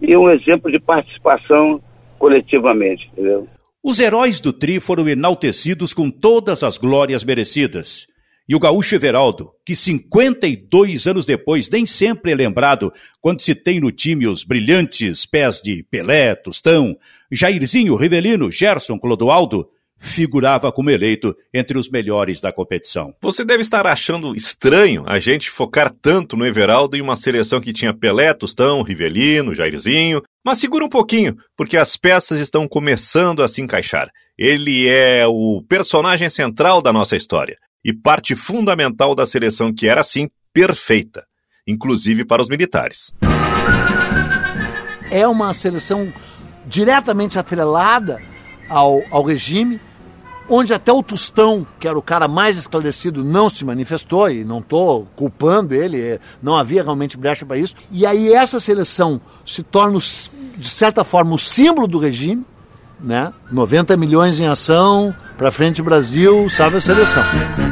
[0.02, 1.80] e um exemplo de participação
[2.18, 3.46] coletivamente, entendeu?
[3.82, 8.06] Os heróis do Tri foram enaltecidos com todas as glórias merecidas.
[8.50, 13.78] E o gaúcho Everaldo, que 52 anos depois nem sempre é lembrado quando se tem
[13.78, 16.96] no time os brilhantes pés de Pelé, Tostão,
[17.30, 23.14] Jairzinho, Rivelino, Gerson, Clodoaldo, figurava como eleito entre os melhores da competição.
[23.22, 27.72] Você deve estar achando estranho a gente focar tanto no Everaldo em uma seleção que
[27.72, 33.48] tinha Pelé, Tostão, Rivelino, Jairzinho, mas segura um pouquinho, porque as peças estão começando a
[33.48, 34.10] se encaixar.
[34.36, 40.00] Ele é o personagem central da nossa história e parte fundamental da seleção que era
[40.00, 41.24] assim perfeita,
[41.66, 43.14] inclusive para os militares.
[45.10, 46.12] É uma seleção
[46.66, 48.22] diretamente atrelada
[48.68, 49.80] ao, ao regime,
[50.48, 54.58] onde até o Tostão, que era o cara mais esclarecido, não se manifestou, e não
[54.58, 57.74] estou culpando ele, é, não havia realmente brecha para isso.
[57.90, 62.44] E aí essa seleção se torna, de certa forma, o símbolo do regime,
[63.02, 63.32] né?
[63.50, 67.24] 90 milhões em ação, para frente Brasil, salve a seleção.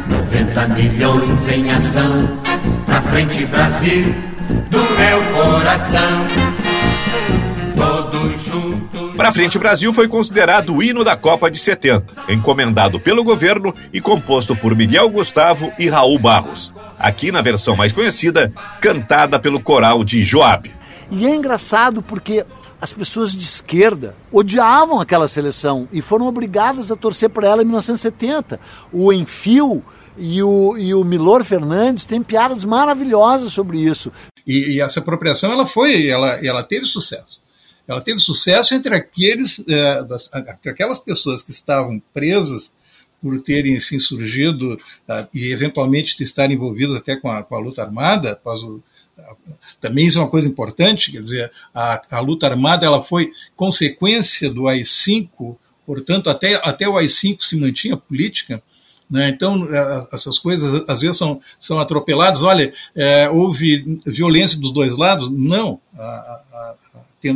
[0.09, 2.39] 90 milhões em ação,
[2.87, 4.15] para frente Brasil,
[4.71, 6.27] do meu coração.
[7.75, 13.25] Todos juntos Pra Frente Brasil foi considerado o hino da Copa de 70, encomendado pelo
[13.25, 16.73] governo e composto por Miguel Gustavo e Raul Barros.
[16.97, 20.71] Aqui na versão mais conhecida, cantada pelo coral de Joab.
[21.11, 22.47] E é engraçado porque
[22.81, 27.67] as pessoas de esquerda odiavam aquela seleção e foram obrigadas a torcer para ela em
[27.67, 28.61] 1970.
[28.93, 29.85] O Enfio
[30.17, 34.13] e o, e o Milor Fernandes têm piadas maravilhosas sobre isso.
[34.47, 37.41] E, e essa apropriação ela foi, ela, ela teve sucesso.
[37.87, 42.71] Ela teve sucesso entre aqueles, é, das, entre aquelas pessoas que estavam presas
[43.21, 47.83] por terem se insurgido uh, e eventualmente estarem envolvidas até com a, com a luta
[47.83, 48.81] armada, após o,
[49.81, 54.51] também isso é uma coisa importante, quer dizer, a, a luta armada ela foi consequência
[54.51, 55.57] do AI-5,
[55.87, 58.63] portanto, até, até o AI-5 se mantinha política,
[59.11, 59.31] né?
[59.31, 59.67] Então,
[60.13, 62.43] essas coisas às vezes são, são atropeladas.
[62.43, 65.31] Olha, é, houve violência dos dois lados?
[65.31, 65.81] Não.
[65.97, 66.75] A, a,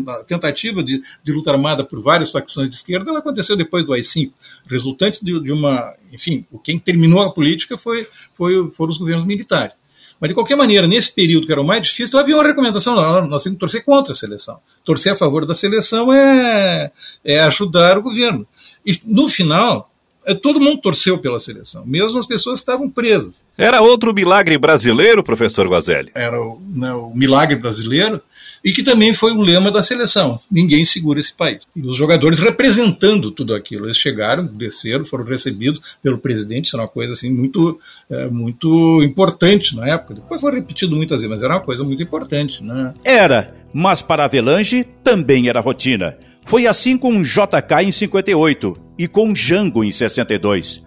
[0.07, 3.93] a tentativa de, de, luta armada por várias facções de esquerda ela aconteceu depois do
[3.93, 4.33] AI-5,
[4.66, 5.95] resultante de, de, uma.
[6.12, 9.74] Enfim, quem terminou a política foi, foi, foram os governos militares.
[10.23, 13.27] Mas, de qualquer maneira, nesse período que era o mais difícil, havia uma recomendação: não,
[13.27, 14.57] nós temos que torcer contra a seleção.
[14.85, 16.93] Torcer a favor da seleção é,
[17.25, 18.47] é ajudar o governo.
[18.87, 19.91] E, no final,
[20.25, 23.43] é, todo mundo torceu pela seleção, mesmo as pessoas que estavam presas.
[23.59, 26.12] Era outro milagre brasileiro, professor Guazelli?
[26.14, 28.23] Era o, né, o, milagre brasileiro
[28.65, 31.61] e que também foi o lema da seleção: ninguém segura esse país.
[31.75, 36.85] E os jogadores representando tudo aquilo, eles chegaram, desceram, foram recebidos pelo presidente, isso era
[36.85, 37.79] uma coisa assim muito,
[38.11, 40.15] é, muito importante na época.
[40.15, 42.95] Depois foi repetido muitas vezes, mas era uma coisa muito importante, né?
[43.05, 46.17] Era, mas para Avelange também era rotina.
[46.45, 50.83] Foi assim com JK em 58 e com Jango em 62.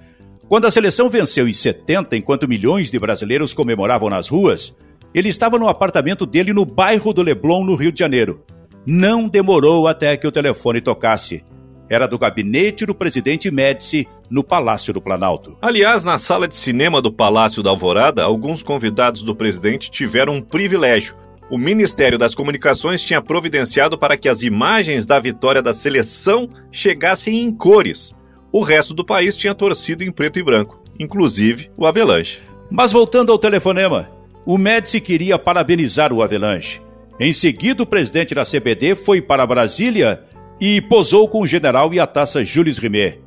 [0.47, 4.75] Quando a seleção venceu em 70, enquanto milhões de brasileiros comemoravam nas ruas,
[5.15, 8.43] ele estava no apartamento dele no bairro do Leblon, no Rio de Janeiro.
[8.85, 11.43] Não demorou até que o telefone tocasse.
[11.89, 15.57] Era do gabinete do presidente Médici, no Palácio do Planalto.
[15.61, 20.41] Aliás, na sala de cinema do Palácio da Alvorada, alguns convidados do presidente tiveram um
[20.41, 21.15] privilégio
[21.47, 27.41] o Ministério das Comunicações tinha providenciado para que as imagens da vitória da seleção chegassem
[27.41, 28.15] em cores.
[28.51, 32.39] O resto do país tinha torcido em preto e branco, inclusive o Avelanche.
[32.71, 34.09] Mas voltando ao telefonema,
[34.45, 36.81] o Médici queria parabenizar o Avelanche.
[37.19, 40.23] Em seguida, o presidente da CBD foi para Brasília
[40.59, 43.19] e posou com o general e a taça Jules Rimet.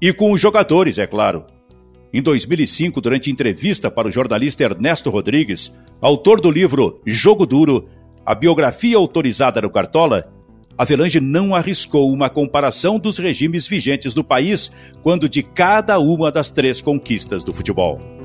[0.00, 1.44] E com os jogadores, é claro.
[2.12, 7.88] Em 2005, durante entrevista para o jornalista Ernesto Rodrigues, autor do livro Jogo Duro,
[8.24, 10.32] a biografia autorizada do Cartola,
[10.76, 14.72] Avelange não arriscou uma comparação dos regimes vigentes do país
[15.02, 18.23] quando de cada uma das três conquistas do futebol.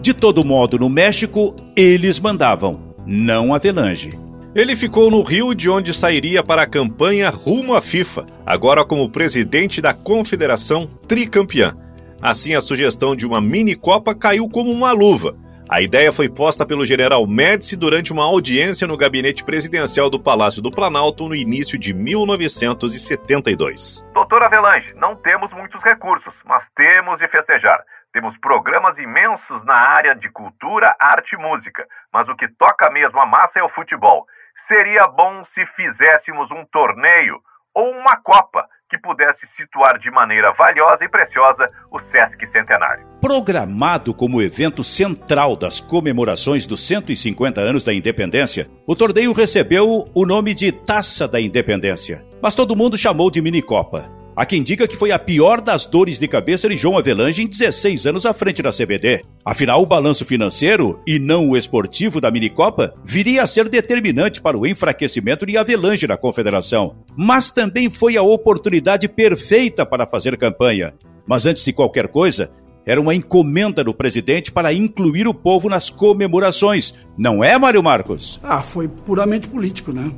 [0.00, 4.18] De todo modo, no México, eles mandavam, não Avelange.
[4.54, 9.10] Ele ficou no Rio, de onde sairia para a campanha rumo à FIFA, agora como
[9.10, 11.76] presidente da Confederação Tricampeã.
[12.20, 15.36] Assim, a sugestão de uma mini Copa caiu como uma luva.
[15.68, 20.62] A ideia foi posta pelo general Médici durante uma audiência no gabinete presidencial do Palácio
[20.62, 24.02] do Planalto no início de 1972.
[24.14, 27.84] Doutor Avelange, não temos muitos recursos, mas temos de festejar.
[28.12, 33.20] Temos programas imensos na área de cultura, arte e música, mas o que toca mesmo
[33.20, 34.26] a massa é o futebol.
[34.56, 37.40] Seria bom se fizéssemos um torneio
[37.72, 43.06] ou uma Copa que pudesse situar de maneira valiosa e preciosa o Sesc Centenário.
[43.20, 50.26] Programado como evento central das comemorações dos 150 anos da independência, o torneio recebeu o
[50.26, 54.19] nome de Taça da Independência, mas todo mundo chamou de Minicopa.
[54.40, 57.46] Há quem diga que foi a pior das dores de cabeça de João Avelange em
[57.46, 59.22] 16 anos à frente da CBD.
[59.44, 64.56] Afinal, o balanço financeiro, e não o esportivo da minicopa, viria a ser determinante para
[64.56, 66.96] o enfraquecimento de Avelange na confederação.
[67.14, 70.94] Mas também foi a oportunidade perfeita para fazer campanha.
[71.26, 72.50] Mas antes de qualquer coisa,
[72.86, 76.94] era uma encomenda do presidente para incluir o povo nas comemorações.
[77.14, 78.40] Não é, Mário Marcos?
[78.42, 80.10] Ah, foi puramente político, né?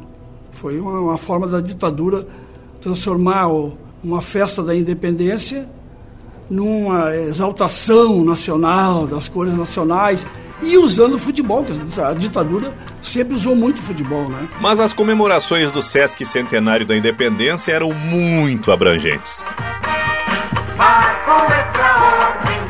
[0.53, 2.25] Foi uma, uma forma da ditadura
[2.81, 5.69] transformar o uma festa da independência
[6.51, 10.27] numa exaltação nacional das cores nacionais
[10.63, 14.49] e usando o futebol, que a ditadura sempre usou muito futebol, né?
[14.61, 19.45] Mas as comemorações do Sesc Centenário da Independência eram muito abrangentes.
[20.73, 22.62] Extraordinário,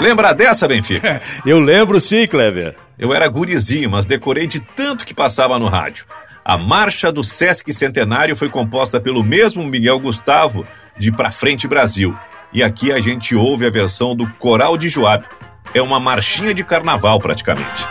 [0.00, 1.20] Lembra dessa, Benfica?
[1.46, 2.76] Eu lembro sim, Kleber.
[2.98, 6.04] Eu era gurizinho, mas decorei de tanto que passava no rádio.
[6.44, 10.66] A marcha do Sesc Centenário foi composta pelo mesmo Miguel Gustavo
[10.98, 12.16] de Pra Frente Brasil.
[12.52, 15.24] E aqui a gente ouve a versão do Coral de Joab.
[15.72, 17.86] É uma marchinha de carnaval praticamente.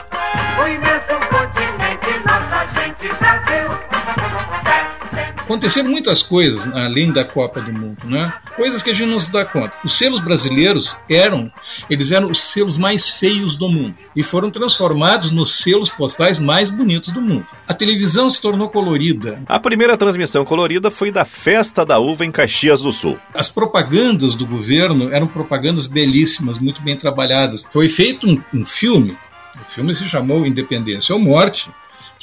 [5.43, 8.33] Aconteceram muitas coisas além da Copa do Mundo, né?
[8.55, 9.73] Coisas que a gente não se dá conta.
[9.83, 11.51] Os selos brasileiros eram,
[11.89, 16.69] eles eram os selos mais feios do mundo e foram transformados nos selos postais mais
[16.69, 17.45] bonitos do mundo.
[17.67, 19.41] A televisão se tornou colorida.
[19.47, 23.19] A primeira transmissão colorida foi da Festa da Uva em Caxias do Sul.
[23.33, 27.65] As propagandas do governo eram propagandas belíssimas, muito bem trabalhadas.
[27.71, 29.17] Foi feito um, um filme
[29.55, 31.69] o filme se chamou Independência ou Morte,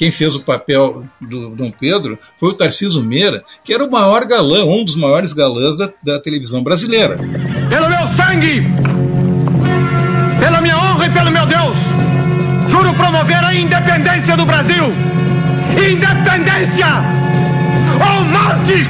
[0.01, 4.25] quem fez o papel do Dom Pedro foi o Tarciso Meira, que era o maior
[4.25, 7.17] galã, um dos maiores galãs da, da televisão brasileira.
[7.69, 8.63] Pelo meu sangue,
[10.39, 11.77] pela minha honra e pelo meu Deus,
[12.67, 14.85] juro promover a independência do Brasil.
[15.73, 16.87] Independência
[17.93, 18.87] ou morte!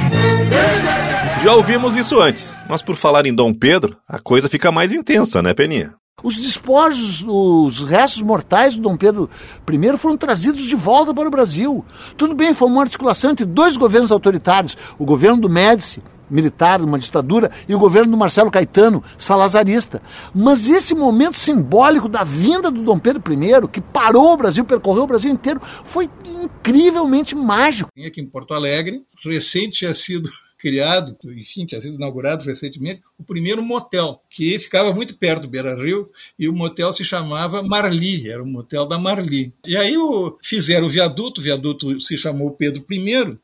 [1.43, 5.41] Já ouvimos isso antes, mas por falar em Dom Pedro, a coisa fica mais intensa,
[5.41, 5.91] né, Peninha?
[6.24, 9.30] Os despojos, os restos mortais do Dom Pedro
[9.68, 11.84] I foram trazidos de volta para o Brasil.
[12.16, 16.99] Tudo bem, foi uma articulação entre dois governos autoritários, o governo do Médici, militar, uma
[16.99, 20.01] ditadura, e o governo do Marcelo Caetano, salazarista.
[20.34, 25.03] Mas esse momento simbólico da vinda do Dom Pedro I, que parou o Brasil, percorreu
[25.03, 27.89] o Brasil inteiro, foi incrivelmente mágico.
[28.05, 30.30] Aqui em Porto Alegre, recente tinha sido
[30.62, 35.76] criado, enfim, tinha sido inaugurado recentemente, o primeiro motel, que ficava muito perto do Beira
[35.76, 36.07] Rio,
[36.38, 39.51] e o motel se chamava Marli, era o motel da Marli.
[39.66, 43.38] E aí o, fizeram o viaduto, o viaduto se chamou Pedro I,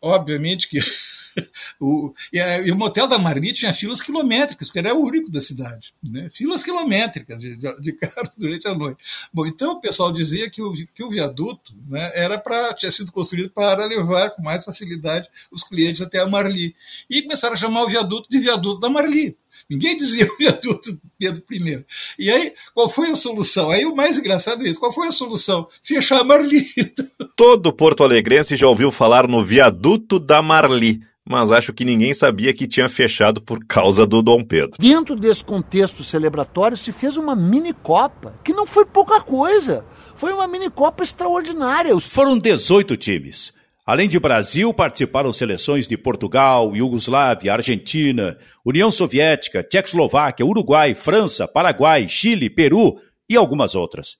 [0.00, 0.78] obviamente que
[1.80, 5.30] o, e, a, e, o motel da Marli tinha filas quilométricas, porque era o único
[5.30, 5.94] da cidade.
[6.02, 6.28] Né?
[6.32, 8.98] Filas quilométricas de, de, de, carros durante a noite.
[9.32, 13.12] Bom, então o pessoal dizia que o, que o viaduto né, era para tinha sido
[13.12, 16.74] construído para levar com mais facilidade os clientes até a Marli.
[17.08, 19.36] E começaram a chamar o viaduto de viaduto da Marli.
[19.68, 21.84] Ninguém dizia o viaduto Pedro I.
[22.18, 23.70] E aí, qual foi a solução?
[23.70, 24.80] Aí o mais engraçado é isso.
[24.80, 25.68] Qual foi a solução?
[25.82, 26.66] Fechar a Marli.
[27.36, 32.52] Todo porto alegrense já ouviu falar no viaduto da Marli mas acho que ninguém sabia
[32.52, 34.76] que tinha fechado por causa do Dom Pedro.
[34.78, 39.84] Dentro desse contexto celebratório se fez uma mini Copa, que não foi pouca coisa.
[40.16, 41.98] Foi uma mini Copa extraordinária.
[42.00, 43.52] Foram 18 times.
[43.84, 52.08] Além de Brasil, participaram seleções de Portugal, Iugoslávia, Argentina, União Soviética, Tchecoslováquia, Uruguai, França, Paraguai,
[52.08, 52.94] Chile, Peru
[53.28, 54.18] e algumas outras.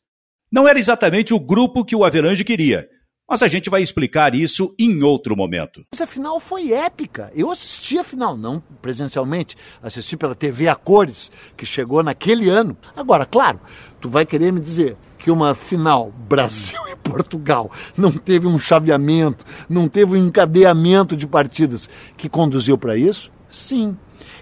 [0.51, 2.89] Não era exatamente o grupo que o Avelange queria,
[3.31, 5.87] mas a gente vai explicar isso em outro momento.
[5.93, 7.31] Essa final foi épica.
[7.33, 12.77] Eu assisti a final, não presencialmente, assisti pela TV a cores, que chegou naquele ano.
[12.97, 13.61] Agora, claro,
[14.01, 19.45] tu vai querer me dizer que uma final Brasil e Portugal não teve um chaveamento,
[19.69, 23.31] não teve um encadeamento de partidas que conduziu para isso?
[23.49, 23.97] Sim.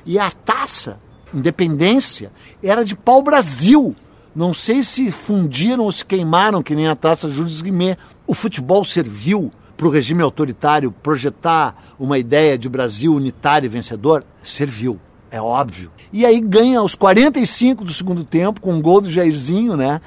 [0.07, 0.99] E a taça,
[1.33, 3.95] independência, era de pau-brasil.
[4.35, 7.97] Não sei se fundiram ou se queimaram, que nem a taça Júlio Guimê.
[8.27, 14.25] O futebol serviu para o regime autoritário projetar uma ideia de Brasil unitário e vencedor?
[14.43, 15.01] Serviu,
[15.31, 15.91] é óbvio.
[16.13, 20.01] E aí ganha aos 45 do segundo tempo, com um gol do Jairzinho, né?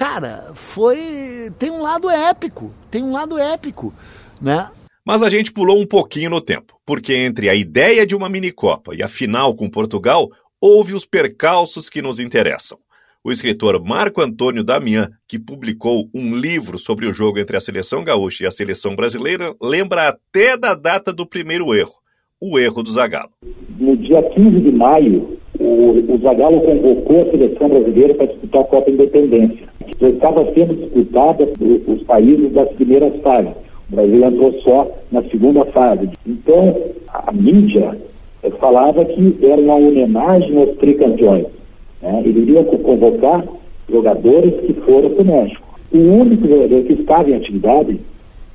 [0.00, 1.52] Cara, foi.
[1.58, 3.92] Tem um lado épico, tem um lado épico,
[4.40, 4.70] né?
[5.04, 8.94] Mas a gente pulou um pouquinho no tempo, porque entre a ideia de uma minicopa
[8.94, 12.78] e a final com Portugal, houve os percalços que nos interessam
[13.22, 18.02] o escritor Marco Antônio Damian, que publicou um livro sobre o jogo entre a seleção
[18.02, 21.92] gaúcha e a seleção brasileira, lembra até da data do primeiro erro,
[22.40, 23.32] o erro do Zagallo.
[23.78, 28.64] No dia 15 de maio, o, o Zagallo convocou a seleção brasileira para disputar a
[28.64, 29.68] Copa Independência.
[30.00, 31.48] Estava sendo disputada
[31.86, 33.52] os países das primeiras fases.
[33.90, 36.10] O Brasil entrou só na segunda fase.
[36.26, 36.76] Então,
[37.08, 37.96] a mídia
[38.58, 41.46] falava que era uma homenagem aos tricampeões.
[42.00, 42.22] Né?
[42.24, 43.44] Ele iria convocar
[43.90, 45.78] jogadores que foram para o México.
[45.92, 48.00] O único jogador que estava em atividade,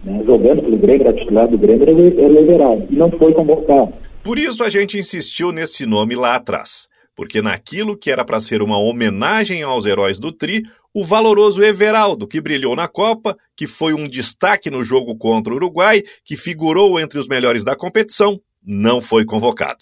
[0.04, 3.94] né, jogando pelo Grêmio, titular do Grêmio, era o Everaldo, e não foi convocado.
[4.24, 8.62] Por isso a gente insistiu nesse nome lá atrás, porque naquilo que era para ser
[8.62, 10.64] uma homenagem aos heróis do Tri,
[10.96, 15.58] o valoroso Everaldo, que brilhou na Copa, que foi um destaque no jogo contra o
[15.58, 19.80] Uruguai, que figurou entre os melhores da competição, não foi convocado.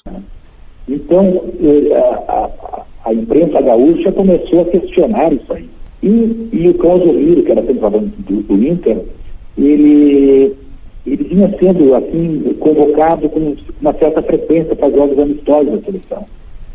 [0.89, 5.69] Então, eh, a, a imprensa gaúcha começou a questionar isso aí.
[6.01, 8.99] E, e o Cláudio Liro, que era centroavante do, do Inter,
[9.55, 10.55] ele,
[11.05, 16.25] ele vinha sendo assim convocado com uma certa frequência para jogos amistosos da seleção,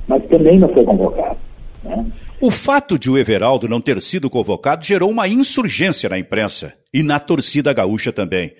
[0.06, 1.47] mas também não foi convocado.
[1.82, 2.06] Né?
[2.40, 7.02] O fato de o Everaldo não ter sido convocado gerou uma insurgência na imprensa e
[7.02, 8.52] na torcida gaúcha também.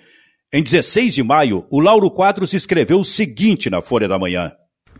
[0.51, 4.51] Em 16 de maio, o Lauro Quadros escreveu o seguinte na Folha da Manhã.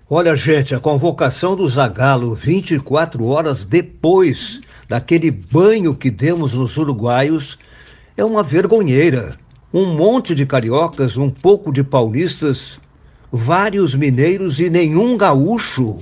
[0.08, 7.60] Olha, gente, a convocação do Zagallo 24 horas depois daquele banho que demos nos uruguaios
[8.18, 9.38] é uma vergonheira.
[9.72, 12.80] Um monte de cariocas, um pouco de paulistas,
[13.32, 16.00] vários mineiros e nenhum gaúcho.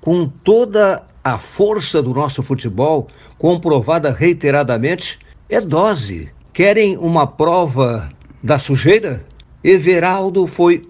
[0.00, 5.18] Com toda a força do nosso futebol, comprovada reiteradamente,
[5.48, 6.30] é dose.
[6.52, 8.10] Querem uma prova
[8.42, 9.24] da sujeira?
[9.62, 10.82] Everaldo foi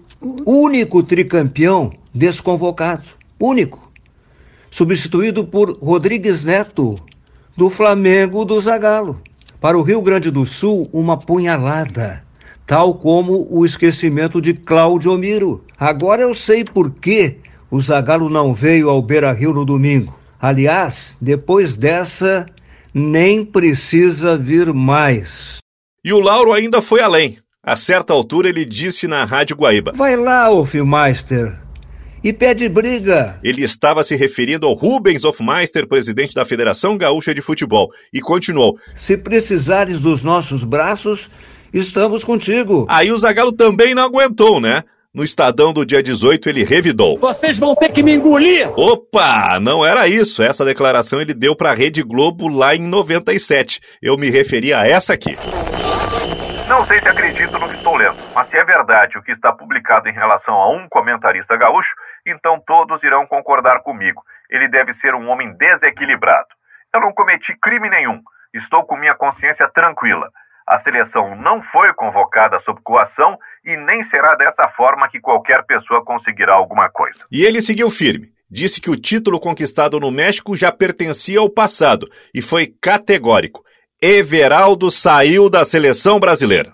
[0.45, 3.03] único tricampeão desconvocado,
[3.39, 3.91] único,
[4.69, 6.95] substituído por Rodrigues Neto,
[7.55, 9.21] do Flamengo do Zagallo.
[9.59, 12.23] Para o Rio Grande do Sul, uma punhalada,
[12.65, 15.63] tal como o esquecimento de Cláudio Miro.
[15.77, 17.37] Agora eu sei por que
[17.69, 20.20] o Zagallo não veio ao Beira-Rio no domingo.
[20.41, 22.45] Aliás, depois dessa,
[22.93, 25.57] nem precisa vir mais.
[26.03, 27.37] E o Lauro ainda foi além.
[27.63, 31.61] A certa altura ele disse na Rádio Guaíba: Vai lá, Hofmeister
[32.23, 33.39] e pede briga.
[33.43, 38.77] Ele estava se referindo ao Rubens Hofmeister, presidente da Federação Gaúcha de Futebol, e continuou:
[38.95, 41.29] Se precisares dos nossos braços,
[41.73, 42.85] estamos contigo.
[42.89, 44.83] Aí o Zagallo também não aguentou, né?
[45.13, 47.17] No Estadão do dia 18, ele revidou.
[47.17, 48.69] Vocês vão ter que me engolir!
[48.79, 49.59] Opa!
[49.59, 50.41] Não era isso.
[50.41, 53.81] Essa declaração ele deu para a Rede Globo lá em 97.
[54.01, 55.35] Eu me referi a essa aqui.
[56.69, 59.51] Não sei se acredito no que estou lendo, mas se é verdade o que está
[59.51, 61.93] publicado em relação a um comentarista gaúcho,
[62.25, 64.23] então todos irão concordar comigo.
[64.49, 66.47] Ele deve ser um homem desequilibrado.
[66.93, 68.21] Eu não cometi crime nenhum.
[68.53, 70.29] Estou com minha consciência tranquila.
[70.71, 76.01] A seleção não foi convocada sob coação e nem será dessa forma que qualquer pessoa
[76.01, 77.25] conseguirá alguma coisa.
[77.29, 78.31] E ele seguiu firme.
[78.49, 83.65] Disse que o título conquistado no México já pertencia ao passado e foi categórico.
[84.01, 86.71] Everaldo saiu da seleção brasileira.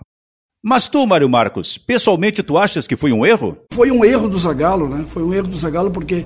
[0.62, 3.58] Mas tu, Mário Marcos, pessoalmente tu achas que foi um erro?
[3.72, 5.06] Foi um erro do Zagallo, né?
[5.08, 6.24] Foi um erro do Zagallo porque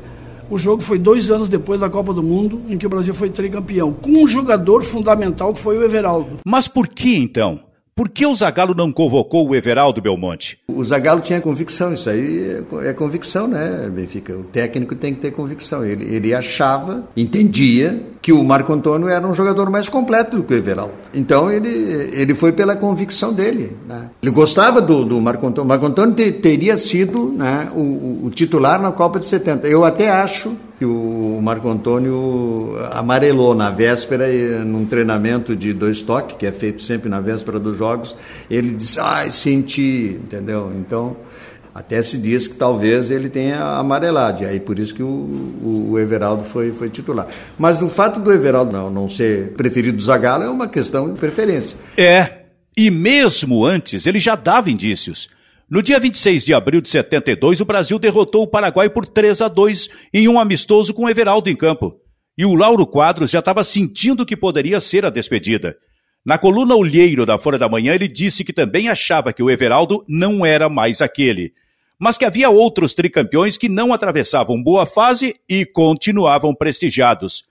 [0.50, 3.30] O jogo foi dois anos depois da Copa do Mundo, em que o Brasil foi
[3.30, 6.40] tricampeão, com um jogador fundamental que foi o Everaldo.
[6.46, 7.60] Mas por que então?
[7.94, 10.58] Por que o Zagallo não convocou o Everaldo Belmonte?
[10.66, 14.34] O Zagallo tinha convicção, isso aí é, é convicção, né, Benfica?
[14.34, 15.84] O técnico tem que ter convicção.
[15.84, 20.54] Ele, ele achava, entendia que o Marco Antônio era um jogador mais completo do que
[20.54, 20.94] o Everaldo.
[21.12, 21.68] Então ele,
[22.14, 23.76] ele foi pela convicção dele.
[23.86, 24.08] Né?
[24.22, 25.66] Ele gostava do, do Marco Antônio.
[25.66, 29.66] O Marco Antônio te, teria sido né, o, o, titular na Copa de 70.
[29.66, 31.11] Eu até acho que o
[31.42, 34.26] Marco Antônio amarelou na véspera,
[34.64, 38.14] num treinamento de dois toques, que é feito sempre na véspera dos jogos.
[38.48, 40.72] Ele disse, ai, senti, entendeu?
[40.78, 41.16] Então
[41.74, 45.98] até se diz que talvez ele tenha amarelado, e aí por isso que o, o
[45.98, 47.26] Everaldo foi, foi titular.
[47.58, 51.18] Mas o fato do Everaldo não, não ser preferido do Zagallo é uma questão de
[51.18, 51.78] preferência.
[51.96, 52.42] É,
[52.76, 55.30] e mesmo antes ele já dava indícios.
[55.70, 59.48] No dia 26 de abril de 72, o Brasil derrotou o Paraguai por 3 a
[59.48, 61.98] 2 em um amistoso com Everaldo em campo.
[62.36, 65.76] E o Lauro Quadros já estava sentindo que poderia ser a despedida.
[66.24, 70.04] Na coluna Olheiro da Folha da Manhã, ele disse que também achava que o Everaldo
[70.08, 71.52] não era mais aquele
[72.02, 77.44] mas que havia outros tricampeões que não atravessavam boa fase e continuavam prestigiados.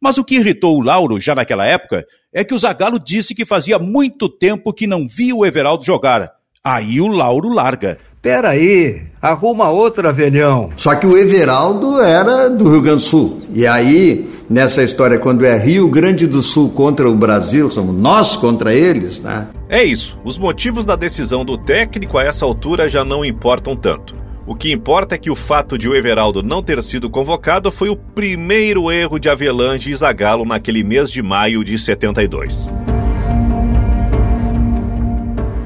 [0.00, 3.46] Mas o que irritou o Lauro já naquela época é que o Zagallo disse que
[3.46, 6.32] fazia muito tempo que não via o Everaldo jogar.
[6.64, 7.98] Aí o Lauro larga.
[8.22, 10.70] Peraí, arruma outra, velhão.
[10.76, 13.42] Só que o Everaldo era do Rio Grande do Sul.
[13.52, 18.36] E aí, nessa história, quando é Rio Grande do Sul contra o Brasil, somos nós
[18.36, 19.48] contra eles, né?
[19.68, 20.16] É isso.
[20.24, 24.14] Os motivos da decisão do técnico a essa altura já não importam tanto.
[24.46, 27.88] O que importa é que o fato de o Everaldo não ter sido convocado foi
[27.88, 32.70] o primeiro erro de Avelange e Zagallo naquele mês de maio de 72.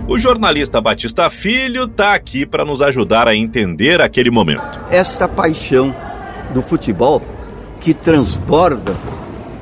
[0.08, 4.80] O jornalista Batista Filho está aqui para nos ajudar a entender aquele momento.
[4.88, 5.92] Esta paixão
[6.54, 7.20] do futebol
[7.80, 8.94] que transborda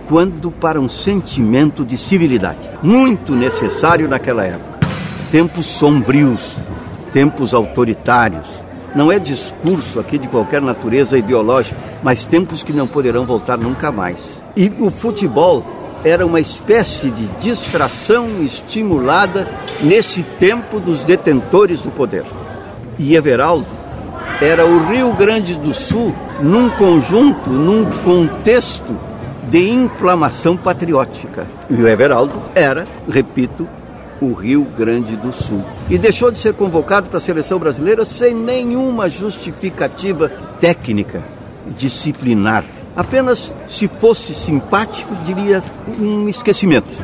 [0.06, 4.86] quando para um sentimento de civilidade, muito necessário naquela época.
[5.30, 6.58] Tempos sombrios,
[7.10, 8.62] tempos autoritários.
[8.94, 13.90] Não é discurso aqui de qualquer natureza ideológica, mas tempos que não poderão voltar nunca
[13.90, 14.38] mais.
[14.54, 15.64] E o futebol
[16.04, 19.48] era uma espécie de distração estimulada
[19.80, 22.24] nesse tempo dos detentores do poder.
[22.98, 23.66] E Everaldo
[24.40, 28.94] era o Rio Grande do Sul num conjunto, num contexto
[29.48, 31.46] de inflamação patriótica.
[31.70, 33.66] E o Everaldo era, repito,
[34.20, 35.64] o Rio Grande do Sul.
[35.88, 40.30] E deixou de ser convocado para a seleção brasileira sem nenhuma justificativa
[40.60, 41.22] técnica,
[41.76, 42.64] disciplinar.
[42.96, 45.60] Apenas se fosse simpático, diria
[45.98, 47.02] um esquecimento,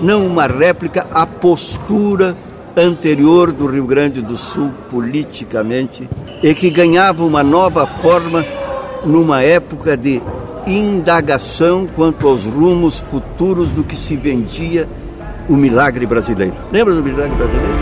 [0.00, 2.36] não uma réplica à postura
[2.76, 6.08] anterior do Rio Grande do Sul politicamente
[6.42, 8.44] e que ganhava uma nova forma
[9.04, 10.22] numa época de
[10.64, 14.88] indagação quanto aos rumos futuros do que se vendia
[15.48, 16.54] o milagre brasileiro.
[16.70, 17.72] Lembra do milagre brasileiro?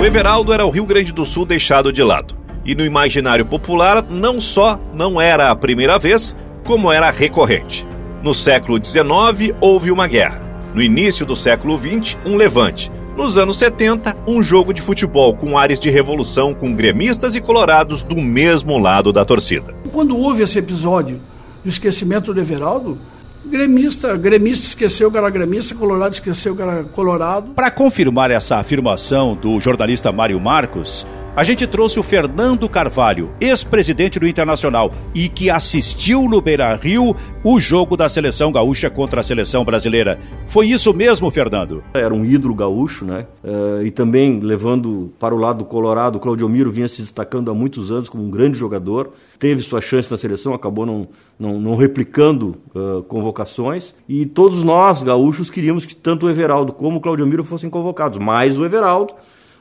[0.00, 2.39] O Everaldo era o Rio Grande do Sul deixado de lado
[2.70, 7.84] e no imaginário popular não só não era a primeira vez, como era recorrente.
[8.22, 10.48] No século XIX houve uma guerra.
[10.72, 12.92] No início do século XX, um levante.
[13.16, 18.04] Nos anos 70, um jogo de futebol com ares de revolução com gremistas e colorados
[18.04, 19.74] do mesmo lado da torcida.
[19.90, 21.20] Quando houve esse episódio
[21.64, 22.96] do esquecimento do Everaldo,
[23.44, 27.50] gremista, gremista esqueceu que era gremista, colorado esqueceu que era colorado.
[27.50, 31.04] Para confirmar essa afirmação do jornalista Mário Marcos,
[31.36, 37.14] a gente trouxe o Fernando Carvalho, ex-presidente do Internacional e que assistiu no Beira Rio
[37.44, 40.18] o jogo da seleção gaúcha contra a seleção brasileira.
[40.46, 41.84] Foi isso mesmo, Fernando?
[41.94, 43.26] Era um ídolo gaúcho, né?
[43.44, 47.54] Uh, e também levando para o lado colorado, o Claudio Miro vinha se destacando há
[47.54, 49.12] muitos anos como um grande jogador.
[49.38, 51.08] Teve sua chance na seleção, acabou não,
[51.38, 53.94] não, não replicando uh, convocações.
[54.08, 58.18] E todos nós, gaúchos, queríamos que tanto o Everaldo como o Claudio Miro fossem convocados.
[58.18, 59.14] Mais o Everaldo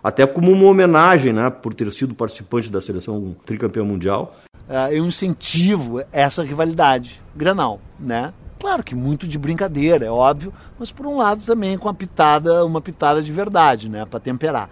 [0.04, 4.36] até como uma homenagem, né, por ter sido participante da seleção tricampeão mundial.
[4.68, 8.34] Uh, eu incentivo essa rivalidade granal, né?
[8.60, 12.66] Claro que muito de brincadeira, é óbvio, mas por um lado também com a pitada,
[12.66, 14.70] uma pitada de verdade, né, para temperar.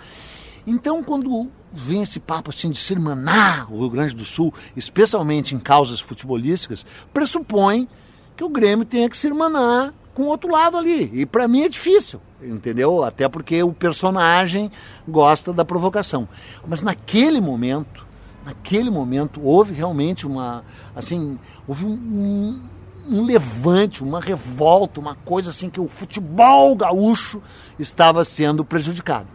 [0.67, 5.55] Então, quando vem esse papo assim de se irmanar o Rio Grande do Sul, especialmente
[5.55, 7.87] em causas futebolísticas, pressupõe
[8.35, 11.09] que o Grêmio tenha que se irmanar com o outro lado ali.
[11.13, 13.03] E para mim é difícil, entendeu?
[13.03, 14.71] Até porque o personagem
[15.07, 16.27] gosta da provocação.
[16.67, 18.05] Mas naquele momento,
[18.45, 20.63] naquele momento houve realmente uma,
[20.95, 22.61] assim, houve um, um,
[23.09, 27.41] um levante, uma revolta, uma coisa assim que o futebol gaúcho
[27.79, 29.27] estava sendo prejudicado.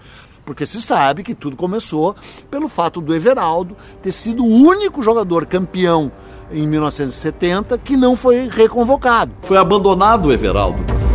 [0.44, 2.16] porque se sabe que tudo começou
[2.50, 6.10] pelo fato do Everaldo ter sido o único jogador campeão
[6.50, 9.32] em 1970 que não foi reconvocado.
[9.42, 11.11] Foi abandonado o Everaldo.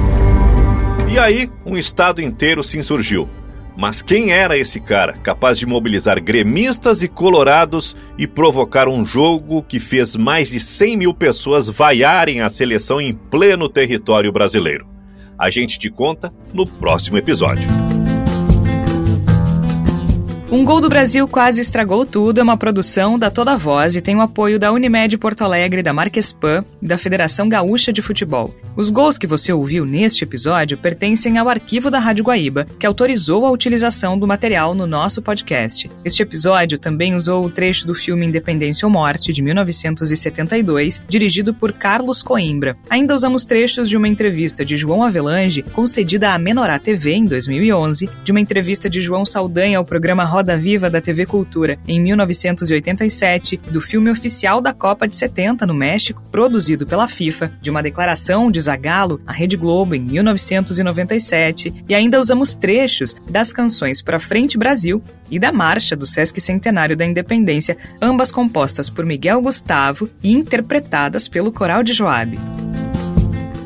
[1.09, 3.29] E aí, um estado inteiro se insurgiu.
[3.77, 9.61] Mas quem era esse cara, capaz de mobilizar gremistas e colorados e provocar um jogo
[9.61, 14.87] que fez mais de 100 mil pessoas vaiarem a seleção em pleno território brasileiro?
[15.37, 17.69] A gente te conta no próximo episódio.
[20.49, 24.15] Um Gol do Brasil Quase Estragou Tudo é uma produção da Toda Voz e tem
[24.15, 28.55] o apoio da Unimed Porto Alegre, da Marquespan e da Federação Gaúcha de Futebol.
[28.73, 33.45] Os gols que você ouviu neste episódio pertencem ao arquivo da Rádio Guaíba, que autorizou
[33.45, 35.91] a utilização do material no nosso podcast.
[36.05, 41.73] Este episódio também usou o trecho do filme Independência ou Morte, de 1972, dirigido por
[41.73, 42.73] Carlos Coimbra.
[42.89, 48.09] Ainda usamos trechos de uma entrevista de João Avelange, concedida à Menorá TV em 2011,
[48.23, 53.59] de uma entrevista de João Saldanha ao programa Roda Viva da TV Cultura em 1987,
[53.71, 58.51] do filme oficial da Copa de 70 no México, produzido pela FIFA, de uma declaração
[58.51, 64.59] de Zagallo à Rede Globo em 1997, e ainda usamos trechos das canções Pra Frente
[64.59, 70.31] Brasil e da Marcha do Sesc Centenário da Independência, ambas compostas por Miguel Gustavo e
[70.31, 72.37] interpretadas pelo Coral de Joabe.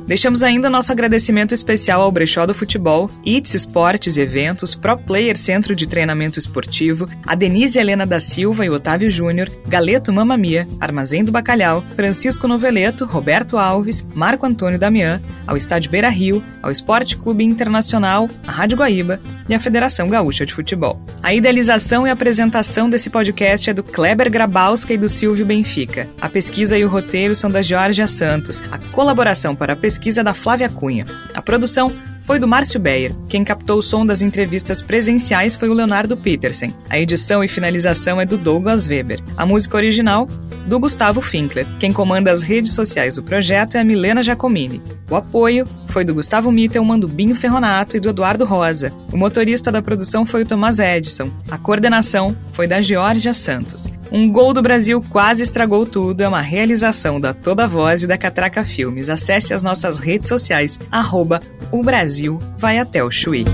[0.08, 5.38] Deixamos ainda nosso agradecimento especial ao Brechó do Futebol, ITS Esportes e Eventos, Pro Player
[5.38, 11.24] Centro de Treinamento Esportivo, a Denise Helena da Silva e Otávio Júnior, Galeto Mamamia, Armazém
[11.24, 17.16] do Bacalhau, Francisco Noveleto, Roberto Alves, Marco Antônio Damião, ao Estádio Beira Rio, ao Esporte
[17.16, 21.02] Clube Internacional, à Rádio Guaíba e à Federação Gaúcha de Futebol.
[21.24, 26.10] A idealização e apresentação desse podcast é do Kleber Grabowska e do Silvio Benfica.
[26.20, 28.64] A pesquisa e o roteiro são da Georgia Santos.
[28.72, 31.06] A colaboração para a pesquisa pesquisa da Flávia Cunha.
[31.36, 33.14] A produção foi do Márcio Beyer.
[33.28, 36.74] Quem captou o som das entrevistas presenciais foi o Leonardo Petersen.
[36.90, 39.22] A edição e finalização é do Douglas Weber.
[39.36, 40.28] A música original,
[40.68, 41.66] do Gustavo Finkler.
[41.80, 44.82] Quem comanda as redes sociais do projeto é a Milena Giacomini.
[45.10, 48.94] O apoio foi do Gustavo Mittelman, do Binho Ferronato e do Eduardo Rosa.
[49.12, 51.30] O motorista da produção foi o Tomás Edson.
[51.50, 53.90] A coordenação foi da Georgia Santos.
[54.12, 58.18] Um gol do Brasil quase estragou tudo é uma realização da Toda Voz e da
[58.18, 59.10] Catraca Filmes.
[59.10, 61.42] Acesse as nossas redes sociais, arroba
[61.72, 61.82] o
[62.12, 63.46] Brasil vai até o Chuí.